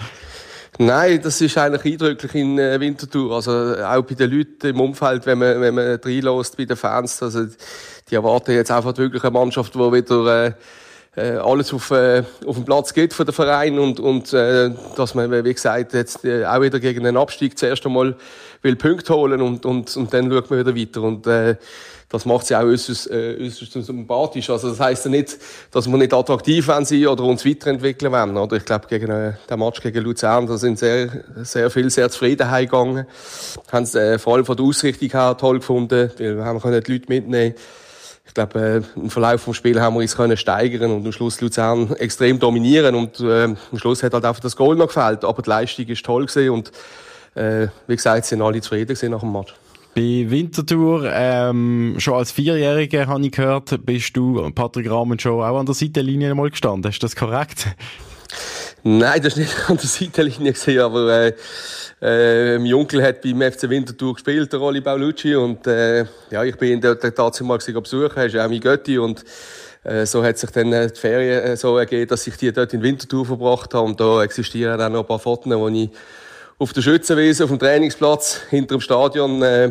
Nein, 0.79 1.21
das 1.21 1.41
ist 1.41 1.59
eigentlich 1.59 1.95
eindrücklich 1.95 2.35
in 2.37 2.59
äh, 2.59 2.79
Winterthur. 2.79 3.35
Also 3.35 3.51
auch 3.51 4.03
bei 4.03 4.15
den 4.15 4.31
Leuten 4.31 4.69
im 4.69 4.81
Umfeld, 4.81 5.27
wenn 5.27 5.39
man, 5.39 5.61
wenn 5.61 5.75
man 5.75 5.99
reinlässt 6.03 6.57
bei 6.57 6.65
den 6.65 6.77
Fans. 6.77 7.21
Also 7.21 7.47
die 8.09 8.15
erwarten 8.15 8.53
jetzt 8.53 8.71
einfach 8.71 8.97
wirklich 8.97 9.25
eine 9.25 9.33
Mannschaft, 9.33 9.75
die 9.75 9.79
wieder, 9.79 10.47
äh, 10.47 10.53
äh, 11.17 11.33
alles 11.33 11.73
auf, 11.73 11.91
äh, 11.91 12.23
auf 12.47 12.57
dem 12.57 12.65
Platz 12.65 12.95
geht 12.95 13.13
für 13.13 13.25
den 13.25 13.35
Verein 13.35 13.79
und, 13.79 13.99
und 13.99 14.33
äh, 14.33 14.71
dass 14.97 15.15
man, 15.15 15.45
wie 15.45 15.55
gesagt, 15.55 15.93
jetzt 15.93 16.25
äh, 16.25 16.45
auch 16.47 16.61
wieder 16.61 16.79
gegen 16.79 17.05
den 17.05 17.17
Abstieg 17.17 17.59
zuerst 17.59 17.85
einmal 17.85 18.17
will 18.63 18.77
Punkte 18.77 19.15
holen 19.15 19.41
und, 19.41 19.67
und, 19.67 19.97
und 19.97 20.13
dann 20.13 20.31
schaut 20.31 20.51
man 20.51 20.61
wieder 20.61 20.77
weiter. 20.77 21.03
Und 21.03 21.27
äh, 21.27 21.57
das 22.11 22.27
macht 22.27 22.47
sie 22.47 22.57
auch 22.57 22.63
äußerst, 22.63 23.11
äh, 23.11 23.37
äußerst 23.41 23.73
sympathisch. 23.73 24.51
Also 24.51 24.71
das 24.71 24.81
heisst 24.81 25.05
ja 25.05 25.11
nicht, 25.11 25.39
dass 25.71 25.89
wir 25.89 25.97
nicht 25.97 26.13
attraktiv 26.13 26.67
sein 26.67 26.89
wollen 26.89 27.07
oder 27.07 27.25
uns 27.25 27.47
weiterentwickeln 27.47 28.13
wollen. 28.13 28.37
Oder 28.37 28.57
ich 28.57 28.65
glaube, 28.65 28.87
gegen 28.89 29.11
äh, 29.11 29.33
den 29.49 29.59
Match 29.59 29.81
gegen 29.81 30.05
Luzern, 30.05 30.47
da 30.47 30.59
sind 30.59 30.79
sehr, 30.79 31.25
sehr 31.43 31.71
viel 31.71 31.89
sehr 31.91 32.11
zufrieden 32.11 32.51
heimgegangen. 32.51 33.07
Haben 33.73 33.85
es 33.85 33.95
äh, 33.95 34.19
vor 34.19 34.35
allem 34.35 34.45
von 34.45 34.57
der 34.57 34.67
Ausrichtung 34.67 35.11
her 35.11 35.37
toll 35.39 35.61
gefunden. 35.61 36.11
Wir 36.17 36.45
haben 36.45 36.61
können 36.61 36.83
die 36.83 36.93
Leute 36.93 37.07
mitnehmen. 37.09 37.55
Ich 38.31 38.35
glaube, 38.35 38.85
äh, 38.97 39.01
im 39.01 39.11
Verlauf 39.11 39.45
des 39.45 39.57
Spiels 39.57 39.81
haben 39.81 39.97
wir 39.97 40.03
uns 40.03 40.17
können 40.17 40.37
steigern 40.37 40.93
und 40.93 41.05
am 41.05 41.11
Schluss 41.11 41.41
Luzern 41.41 41.93
extrem 41.97 42.39
dominieren 42.39 42.95
und 42.95 43.19
äh, 43.19 43.43
am 43.43 43.57
Schluss 43.75 44.05
hat 44.05 44.15
halt 44.15 44.25
einfach 44.25 44.41
das 44.41 44.55
Goal 44.55 44.77
noch 44.77 44.87
gefällt. 44.87 45.25
Aber 45.25 45.43
die 45.43 45.51
Leistung 45.51 45.87
ist 45.87 46.07
toll 46.07 46.27
gewesen 46.27 46.51
und 46.51 46.71
äh, 47.35 47.67
wie 47.89 47.97
gesagt, 47.97 48.27
sind 48.27 48.41
alle 48.41 48.61
zufrieden 48.61 49.11
nach 49.11 49.21
dem 49.21 49.33
Match. 49.33 49.53
Bei 49.97 50.27
Winterthur, 50.29 51.11
ähm, 51.13 51.97
schon 51.99 52.15
als 52.15 52.31
Vierjähriger, 52.31 53.09
habe 53.09 53.27
ich 53.27 53.33
gehört, 53.33 53.85
bist 53.85 54.17
du, 54.17 54.49
Patrick 54.55 54.89
Rahmen, 54.89 55.19
schon 55.19 55.43
auch 55.43 55.59
an 55.59 55.67
der 55.67 55.75
Seitenlinie 55.75 56.33
mal 56.37 56.51
gestanden. 56.51 56.89
Ist 56.89 57.03
das 57.03 57.17
korrekt? 57.17 57.67
Nein, 58.83 59.23
das 59.23 59.35
ist 59.35 59.39
nicht 59.39 59.55
an 59.71 59.77
der 59.77 59.87
Seitenlinie 59.87 60.53
gesehen, 60.53 60.81
aber 60.81 61.11
äh, 61.11 61.33
äh, 62.03 62.59
mein 62.59 62.73
Onkel 62.75 63.03
hat 63.03 63.21
beim 63.21 63.41
FC 63.43 63.69
Winterthur 63.69 64.15
gespielt, 64.15 64.53
der 64.53 64.59
Rolli 64.59 64.81
Baulucci, 64.81 65.35
und 65.35 65.67
äh, 65.67 66.05
ja, 66.31 66.45
ich 66.45 66.57
bin 66.57 66.73
ihn 66.73 66.81
dort 66.81 67.03
tatsächlich 67.03 67.47
mal 67.47 67.59
besuchen, 67.59 68.17
er 68.17 68.27
ist 68.27 68.37
auch 68.37 68.49
mein 68.49 68.61
Götti. 68.61 68.99
Und 68.99 69.25
äh, 69.85 70.07
so 70.07 70.23
hat 70.23 70.39
sich 70.39 70.51
dann 70.51 70.73
äh, 70.73 70.91
die 70.91 70.99
Ferien 70.99 71.43
äh, 71.43 71.57
so 71.57 71.77
ergeben, 71.77 72.09
dass 72.09 72.27
ich 72.27 72.37
die 72.37 72.53
dort 72.53 72.73
in 72.73 72.83
Winterthur 72.83 73.27
verbracht 73.27 73.75
habe. 73.75 73.87
Und 73.87 74.01
da 74.01 74.23
existieren 74.23 74.81
auch 74.81 74.89
noch 74.89 75.01
ein 75.01 75.07
paar 75.07 75.19
Fotos, 75.19 75.53
wo 75.53 75.69
ich 75.69 75.91
auf 76.59 76.73
der 76.73 76.83
Schützenwiese, 76.83 77.45
auf 77.45 77.51
dem 77.51 77.59
Trainingsplatz, 77.59 78.43
hinter 78.51 78.77
dem 78.77 78.81
Stadion, 78.81 79.43
äh, 79.43 79.71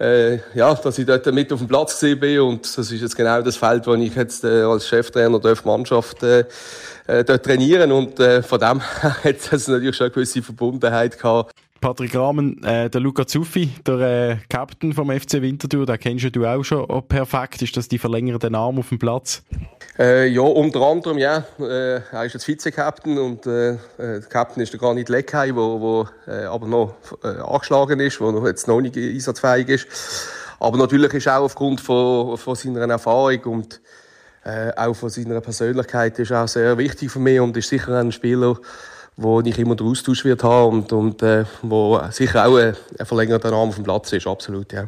äh, 0.00 0.38
ja, 0.54 0.74
dass 0.74 0.98
ich 0.98 1.06
dort 1.06 1.26
mit 1.32 1.52
auf 1.52 1.58
dem 1.58 1.68
Platz 1.68 1.98
gesehen 1.98 2.20
bin 2.20 2.40
und 2.40 2.64
das 2.64 2.90
ist 2.90 3.00
jetzt 3.00 3.16
genau 3.16 3.42
das 3.42 3.56
Feld, 3.56 3.86
wo 3.86 3.94
ich 3.94 4.14
jetzt 4.14 4.44
äh, 4.44 4.62
als 4.62 4.86
Cheftrainer 4.88 5.40
der 5.40 5.56
Mannschaft 5.64 6.22
äh, 6.22 6.44
äh, 7.06 7.24
dort 7.24 7.44
trainieren 7.44 7.90
und 7.92 8.20
äh, 8.20 8.42
von 8.42 8.60
dem 8.60 8.80
hat 9.02 9.52
es 9.52 9.68
natürlich 9.68 9.96
schon 9.96 10.06
eine 10.06 10.14
gewisse 10.14 10.42
Verbundenheit 10.42 11.18
gehabt. 11.18 11.52
Patrick 11.80 12.14
Rahmen, 12.16 12.62
äh, 12.64 12.90
der 12.90 13.00
Luca 13.00 13.26
Zuffi, 13.26 13.70
der 13.86 14.00
äh, 14.00 14.36
Captain 14.48 14.92
vom 14.92 15.10
FC 15.10 15.34
Winterthur, 15.34 15.86
den 15.86 15.98
kennst 15.98 16.34
du 16.34 16.44
auch 16.44 16.64
schon 16.64 16.84
oh, 16.88 17.00
perfekt. 17.00 17.62
Ist 17.62 17.76
das 17.76 17.86
die 17.86 17.98
verlängerte 17.98 18.52
Arm 18.52 18.78
auf 18.78 18.88
dem 18.88 18.98
Platz? 18.98 19.44
Äh, 19.98 20.28
ja, 20.28 20.42
unter 20.42 20.80
anderem, 20.82 21.18
ja. 21.18 21.44
Äh, 21.58 22.00
er 22.12 22.24
ist 22.24 22.34
jetzt 22.34 22.44
Vize-Captain 22.44 23.18
und 23.18 23.46
äh, 23.46 23.70
äh 23.72 23.76
der 23.98 24.20
Captain 24.20 24.62
ist 24.62 24.72
der 24.72 24.78
Granit 24.78 25.08
Leckheim, 25.08 25.56
wo, 25.56 25.80
wo 25.80 26.08
äh, 26.30 26.44
aber 26.44 26.68
noch 26.68 26.94
äh, 27.24 27.40
angeschlagen 27.40 27.98
ist, 27.98 28.20
wo 28.20 28.30
noch 28.30 28.46
jetzt 28.46 28.68
noch 28.68 28.80
nicht 28.80 28.96
einsatzfähig 28.96 29.68
ist. 29.68 29.88
Aber 30.60 30.78
natürlich 30.78 31.12
ist 31.14 31.26
auch 31.26 31.42
aufgrund 31.42 31.80
von, 31.80 32.38
von 32.38 32.54
seiner 32.54 32.88
Erfahrung 32.88 33.40
und 33.44 33.80
äh, 34.44 34.70
auch 34.76 34.94
von 34.94 35.10
seiner 35.10 35.40
Persönlichkeit 35.40 36.16
ist 36.20 36.30
auch 36.30 36.46
sehr 36.46 36.78
wichtig 36.78 37.10
für 37.10 37.18
mich 37.18 37.40
und 37.40 37.56
ist 37.56 37.68
sicher 37.68 37.98
ein 37.98 38.12
Spieler, 38.12 38.56
wo 39.16 39.40
ich 39.40 39.58
immer 39.58 39.74
den 39.74 39.88
Austausch 39.88 40.24
wird 40.24 40.44
haben 40.44 40.78
und, 40.78 40.92
und 40.92 41.22
äh, 41.24 41.44
wo 41.62 42.00
sicher 42.10 42.46
auch 42.46 42.56
ein, 42.56 42.76
ein 42.96 43.06
verlängerter 43.06 43.52
Arm 43.52 43.70
auf 43.70 43.74
dem 43.74 43.84
Platz 43.84 44.12
ist, 44.12 44.28
absolut, 44.28 44.72
ja. 44.72 44.84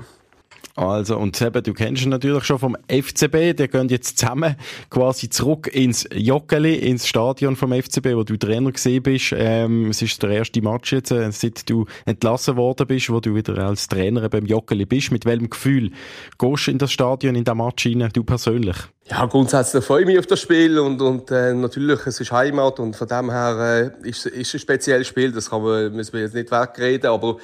Also, 0.80 1.18
und 1.18 1.38
eben, 1.42 1.62
du 1.62 1.74
kennst 1.74 2.04
ihn 2.04 2.08
natürlich 2.08 2.42
schon 2.44 2.58
vom 2.58 2.74
FCB, 2.88 3.54
der 3.54 3.68
gehen 3.68 3.90
jetzt 3.90 4.16
zusammen 4.16 4.56
quasi 4.88 5.28
zurück 5.28 5.66
ins 5.66 6.08
Joggeli, 6.10 6.74
ins 6.74 7.06
Stadion 7.06 7.54
vom 7.54 7.74
FCB, 7.74 8.14
wo 8.14 8.22
du 8.22 8.38
Trainer 8.38 8.72
gesehen 8.72 9.02
bist. 9.02 9.34
Ähm, 9.36 9.90
es 9.90 10.00
ist 10.00 10.22
der 10.22 10.30
erste 10.30 10.62
Match 10.62 10.90
jetzt, 10.94 11.10
äh, 11.10 11.30
seit 11.32 11.68
du 11.68 11.84
entlassen 12.06 12.56
worden 12.56 12.86
bist, 12.86 13.10
wo 13.10 13.20
du 13.20 13.34
wieder 13.34 13.58
als 13.58 13.88
Trainer 13.88 14.26
beim 14.30 14.46
Joggeli 14.46 14.86
bist. 14.86 15.12
Mit 15.12 15.26
welchem 15.26 15.50
Gefühl 15.50 15.90
gehst 16.38 16.66
du 16.66 16.70
in 16.70 16.78
das 16.78 16.90
Stadion, 16.90 17.34
in 17.34 17.44
den 17.44 17.58
Match 17.58 17.84
rein, 17.84 18.08
du 18.14 18.24
persönlich? 18.24 18.76
Ja, 19.10 19.26
grundsätzlich 19.26 19.84
freue 19.84 20.00
ich 20.00 20.06
mich 20.06 20.18
auf 20.18 20.26
das 20.28 20.40
Spiel 20.40 20.78
und, 20.78 21.02
und 21.02 21.30
äh, 21.30 21.52
natürlich, 21.52 22.06
es 22.06 22.20
ist 22.20 22.32
Heimat 22.32 22.80
und 22.80 22.96
von 22.96 23.06
dem 23.06 23.30
her 23.30 23.92
äh, 24.02 24.08
ist, 24.08 24.24
ist 24.24 24.54
ein 24.54 24.60
spezielles 24.60 25.08
Spiel, 25.08 25.30
das 25.30 25.50
kann 25.50 25.62
man, 25.62 25.92
müssen 25.92 26.14
wir 26.14 26.20
jetzt 26.20 26.34
nicht 26.34 26.50
wegreden, 26.50 27.10
aber 27.10 27.36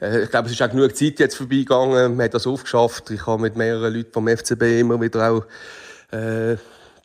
ich 0.00 0.30
glaube, 0.30 0.46
es 0.46 0.52
ist 0.52 0.62
auch 0.62 0.70
genug 0.70 0.96
Zeit 0.96 1.18
jetzt 1.18 1.36
vorbeigegangen, 1.36 2.16
man 2.16 2.24
hat 2.24 2.34
das 2.34 2.46
aufgeschafft, 2.46 3.10
ich 3.10 3.26
habe 3.26 3.42
mit 3.42 3.56
mehreren 3.56 3.92
Leuten 3.92 4.12
vom 4.12 4.28
FCB 4.28 4.80
immer 4.80 5.00
wieder 5.00 5.30
auch 5.30 5.44
äh, 6.16 6.56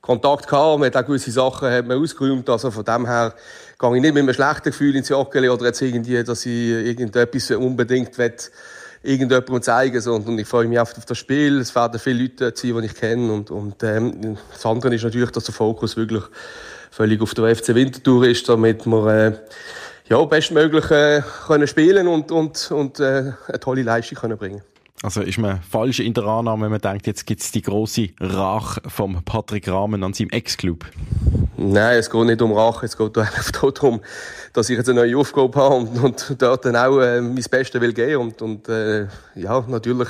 Kontakt 0.01 0.47
gehabt, 0.47 0.79
man 0.79 0.88
hat 0.88 0.95
auch 0.95 1.05
gewisse 1.05 1.31
Sachen 1.31 1.69
hat 1.69 1.88
man 1.88 2.01
ausgeräumt, 2.01 2.49
also 2.49 2.71
von 2.71 2.86
dem 2.86 3.05
her 3.05 3.34
gehe 3.79 3.95
ich 3.95 4.01
nicht 4.01 4.13
mit 4.13 4.23
einem 4.23 4.34
schlechten 4.34 4.69
Gefühl 4.69 4.95
ins 4.95 5.10
Joggeli 5.10 5.49
oder 5.49 5.65
jetzt 5.65 5.81
irgendwie, 5.81 6.23
dass 6.23 6.45
ich 6.45 6.69
irgendetwas 6.69 7.51
unbedingt 7.51 8.17
will, 8.17 8.34
irgendjemandem 9.03 9.62
zeigen, 9.62 10.01
sondern 10.01 10.39
ich 10.39 10.47
freue 10.47 10.67
mich 10.67 10.79
auf 10.79 10.93
das 10.93 11.17
Spiel. 11.17 11.60
Es 11.60 11.75
werden 11.75 11.99
viele 11.99 12.23
Leute 12.23 12.53
sein, 12.55 12.77
die 12.79 12.86
ich 12.86 12.95
kenne. 12.95 13.31
Und, 13.31 13.51
und 13.51 13.84
ähm, 13.84 14.38
das 14.51 14.65
andere 14.65 14.95
ist 14.95 15.03
natürlich, 15.03 15.31
dass 15.31 15.43
der 15.43 15.53
Fokus 15.53 15.95
wirklich 15.95 16.23
völlig 16.91 17.21
auf 17.21 17.34
der 17.34 17.55
FC 17.55 17.75
Winterthur 17.75 18.27
ist, 18.27 18.47
damit 18.49 18.86
wir 18.86 19.08
äh, 19.08 19.34
ja, 20.10 20.24
bestmöglich 20.26 20.91
äh, 20.91 21.22
können 21.48 21.68
spielen 21.68 22.08
und, 22.08 22.32
und, 22.32 22.72
und 22.72 23.00
äh, 23.00 23.34
eine 23.48 23.60
tolle 23.60 23.84
Leistung 23.84 24.18
können 24.18 24.38
bringen 24.38 24.62
also 25.06 25.22
ist 25.22 25.38
man 25.38 25.62
falsch 25.62 26.00
in 26.00 26.13
der 26.13 26.24
Annahme, 26.24 26.63
wenn 26.63 26.72
man 26.72 26.82
denkt, 26.82 27.06
jetzt 27.06 27.28
gibt 27.28 27.41
es 27.41 27.52
die 27.52 27.62
große 27.62 28.10
Rache 28.20 28.82
vom 28.88 29.24
Patrick 29.24 29.68
Rahmen 29.68 30.04
an 30.04 30.13
seinem 30.13 30.30
Ex-Club? 30.30 30.86
Nein, 31.58 32.00
es 32.00 32.10
geht 32.10 32.26
nicht 32.26 32.41
um 32.41 32.52
Rache, 32.54 32.86
es 32.86 32.98
geht 32.98 33.15
einfach 33.18 33.52
darum, 33.52 34.02
dass 34.54 34.70
ich 34.70 34.78
jetzt 34.78 34.89
eine 34.89 35.02
neue 35.02 35.18
Aufgabe 35.18 35.60
habe 35.60 35.76
und, 35.76 36.04
und 36.04 36.36
dort 36.41 36.65
dann 36.65 36.76
auch 36.76 37.00
äh, 37.00 37.22
mein 37.22 37.36
Bestes 37.36 37.80
will 37.80 37.94
geben 37.94 38.22
und, 38.22 38.41
und 38.41 38.68
äh, 38.68 39.08
ja, 39.36 39.63
natürlich 39.68 40.10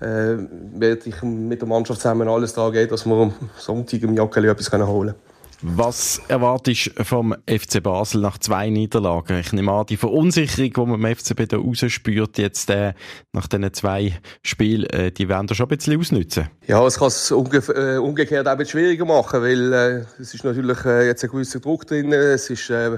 äh, 0.00 0.36
werde 0.74 1.00
ich 1.04 1.22
mit 1.22 1.60
der 1.60 1.68
Mannschaft 1.68 2.00
zusammen 2.00 2.28
alles 2.28 2.52
daran 2.52 2.72
geben, 2.72 2.90
dass 2.90 3.04
wir 3.04 3.16
am 3.16 3.34
Sonntag 3.58 4.02
im 4.02 4.14
Jockeli 4.14 4.48
etwas 4.48 4.72
holen 4.72 4.86
können. 4.86 5.14
Was 5.64 6.20
erwartest 6.26 6.90
du 6.96 7.04
vom 7.04 7.36
FC 7.46 7.80
Basel 7.80 8.20
nach 8.20 8.38
zwei 8.38 8.68
Niederlagen? 8.68 9.38
Ich 9.38 9.52
nehme 9.52 9.70
an, 9.70 9.86
die 9.86 9.96
Verunsicherung, 9.96 10.72
die 10.72 10.90
man 10.90 11.04
im 11.04 11.16
FCB 11.16 11.48
da 11.48 11.56
rausspürt, 11.56 12.38
jetzt 12.38 12.68
äh, 12.68 12.94
nach 13.32 13.46
diesen 13.46 13.72
zwei 13.72 14.18
Spielen, 14.42 14.90
äh, 14.90 15.12
die 15.12 15.28
werden 15.28 15.46
da 15.46 15.54
schon 15.54 15.66
ein 15.66 15.76
bisschen 15.76 16.00
ausnutzen. 16.00 16.48
Ja, 16.66 16.84
es 16.84 16.98
kann 16.98 17.08
es 17.08 17.30
umge 17.30 17.58
äh, 17.58 17.98
umgekehrt 17.98 18.48
auch 18.48 18.52
ein 18.52 18.58
bisschen 18.58 18.80
schwieriger 18.80 19.04
machen, 19.04 19.40
weil 19.40 19.72
äh, 19.72 20.04
es 20.20 20.34
ist 20.34 20.42
natürlich 20.42 20.84
äh, 20.84 21.06
jetzt 21.06 21.22
ein 21.22 21.30
gewisser 21.30 21.60
Druck 21.60 21.86
drin. 21.86 22.12
Es 22.12 22.50
ist, 22.50 22.68
äh, 22.68 22.94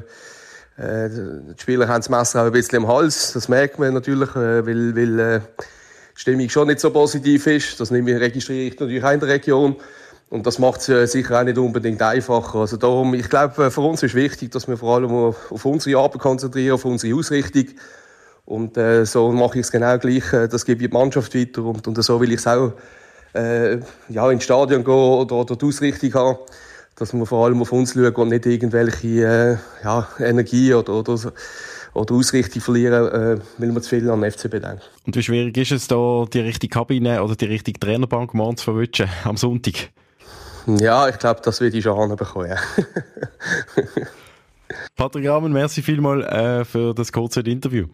äh, 0.78 1.10
die 1.10 1.60
Spieler 1.60 1.86
haben 1.86 2.00
das 2.00 2.08
Messer 2.08 2.40
auch 2.40 2.46
ein 2.46 2.52
bisschen 2.52 2.82
im 2.82 2.88
Hals. 2.88 3.34
Das 3.34 3.46
merkt 3.50 3.78
man 3.78 3.92
natürlich, 3.92 4.30
äh, 4.30 4.66
weil, 4.66 4.96
weil 4.96 5.20
äh, 5.20 5.40
die 6.16 6.20
Stimmung 6.20 6.48
schon 6.48 6.68
nicht 6.68 6.80
so 6.80 6.90
positiv 6.90 7.46
ist. 7.46 7.78
Das 7.78 7.92
registriere 7.92 8.68
ich 8.68 8.80
natürlich 8.80 9.04
auch 9.04 9.12
in 9.12 9.20
der 9.20 9.28
Region. 9.28 9.76
Und 10.30 10.46
das 10.46 10.58
macht 10.58 10.80
es 10.80 10.88
äh, 10.88 11.06
sicher 11.06 11.40
auch 11.40 11.44
nicht 11.44 11.58
unbedingt 11.58 12.02
einfacher. 12.02 12.60
Also 12.60 12.76
darum, 12.76 13.14
ich 13.14 13.28
glaube, 13.28 13.66
äh, 13.66 13.70
für 13.70 13.82
uns 13.82 14.02
ist 14.02 14.14
wichtig, 14.14 14.50
dass 14.50 14.66
wir 14.66 14.76
vor 14.76 14.96
allem 14.96 15.10
auf 15.12 15.64
unsere 15.64 16.00
Arbeit 16.00 16.20
konzentrieren, 16.20 16.74
auf 16.74 16.84
unsere 16.84 17.16
Ausrichtung. 17.16 17.66
Und 18.44 18.76
äh, 18.76 19.06
so 19.06 19.30
mache 19.32 19.58
ich 19.58 19.66
es 19.66 19.72
genau 19.72 19.98
gleich. 19.98 20.32
Äh, 20.32 20.48
das 20.48 20.64
gebe 20.64 20.82
ich 20.82 20.90
die 20.90 20.94
Mannschaft 20.94 21.34
weiter. 21.34 21.62
Und, 21.62 21.86
und 21.86 22.02
so 22.02 22.20
will 22.20 22.32
ich 22.32 22.40
es 22.40 22.46
auch 22.46 22.72
äh, 23.34 23.78
ja, 24.08 24.30
ins 24.30 24.44
Stadion 24.44 24.84
gehen 24.84 24.94
oder, 24.94 25.36
oder 25.36 25.56
die 25.56 25.66
Ausrichtung 25.66 26.14
haben. 26.14 26.38
Dass 26.96 27.12
wir 27.12 27.26
vor 27.26 27.46
allem 27.46 27.60
auf 27.60 27.72
uns 27.72 27.94
schauen 27.94 28.14
und 28.14 28.28
nicht 28.28 28.46
irgendwelche 28.46 29.08
äh, 29.08 29.56
ja, 29.82 30.08
Energie 30.20 30.74
oder, 30.74 30.94
oder, 30.94 31.32
oder 31.92 32.14
Ausrichtung 32.14 32.62
verlieren, 32.62 33.08
äh, 33.08 33.40
weil 33.58 33.74
wir 33.74 33.82
zu 33.82 33.90
viel 33.90 34.08
an 34.10 34.20
den 34.20 34.30
FCB 34.30 34.50
denken. 34.52 34.80
Und 35.04 35.16
wie 35.16 35.22
schwierig 35.22 35.56
ist 35.56 35.72
es 35.72 35.88
da, 35.88 36.24
die 36.32 36.40
richtige 36.40 36.72
Kabine 36.72 37.22
oder 37.22 37.34
die 37.34 37.46
richtige 37.46 37.80
Trainerbank 37.80 38.32
morgen 38.34 38.56
zu 38.56 38.64
verwischen 38.64 39.08
am 39.24 39.36
Sonntag? 39.36 39.90
Ja, 40.66 41.08
ich 41.08 41.18
glaube, 41.18 41.40
das 41.42 41.60
würde 41.60 41.76
ich 41.76 41.84
schon 41.84 42.08
hinbekommen. 42.08 42.50
Ja. 42.50 42.56
Patrick 44.96 45.28
Rahmen, 45.28 45.52
merci 45.52 45.82
vielmals 45.82 46.24
äh, 46.26 46.64
für 46.64 46.94
das 46.94 47.12
kurze 47.12 47.40
Interview. 47.40 47.86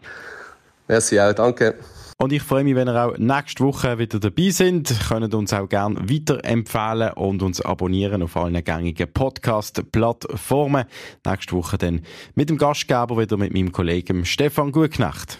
Merci 0.87 1.19
auch, 1.19 1.33
danke. 1.33 1.75
Und 2.17 2.31
ich 2.31 2.43
freue 2.43 2.63
mich, 2.63 2.75
wenn 2.75 2.87
ihr 2.87 3.03
auch 3.03 3.17
nächste 3.17 3.63
Woche 3.63 3.97
wieder 3.97 4.19
dabei 4.19 4.51
sind. 4.51 4.93
Könnt 5.07 5.33
uns 5.33 5.53
auch 5.53 5.67
gerne 5.67 6.07
weiterempfehlen 6.07 7.13
und 7.13 7.41
uns 7.41 7.61
abonnieren 7.61 8.21
auf 8.21 8.37
allen 8.37 8.63
gängigen 8.63 9.11
Podcast-Plattformen. 9.11 10.85
Nächste 11.25 11.55
Woche 11.55 11.79
dann 11.79 12.01
mit 12.35 12.51
dem 12.51 12.59
Gastgeber 12.59 13.17
wieder 13.17 13.37
mit 13.37 13.53
meinem 13.53 13.71
Kollegen 13.71 14.23
Stefan 14.25 14.71
Gutknecht. 14.71 15.39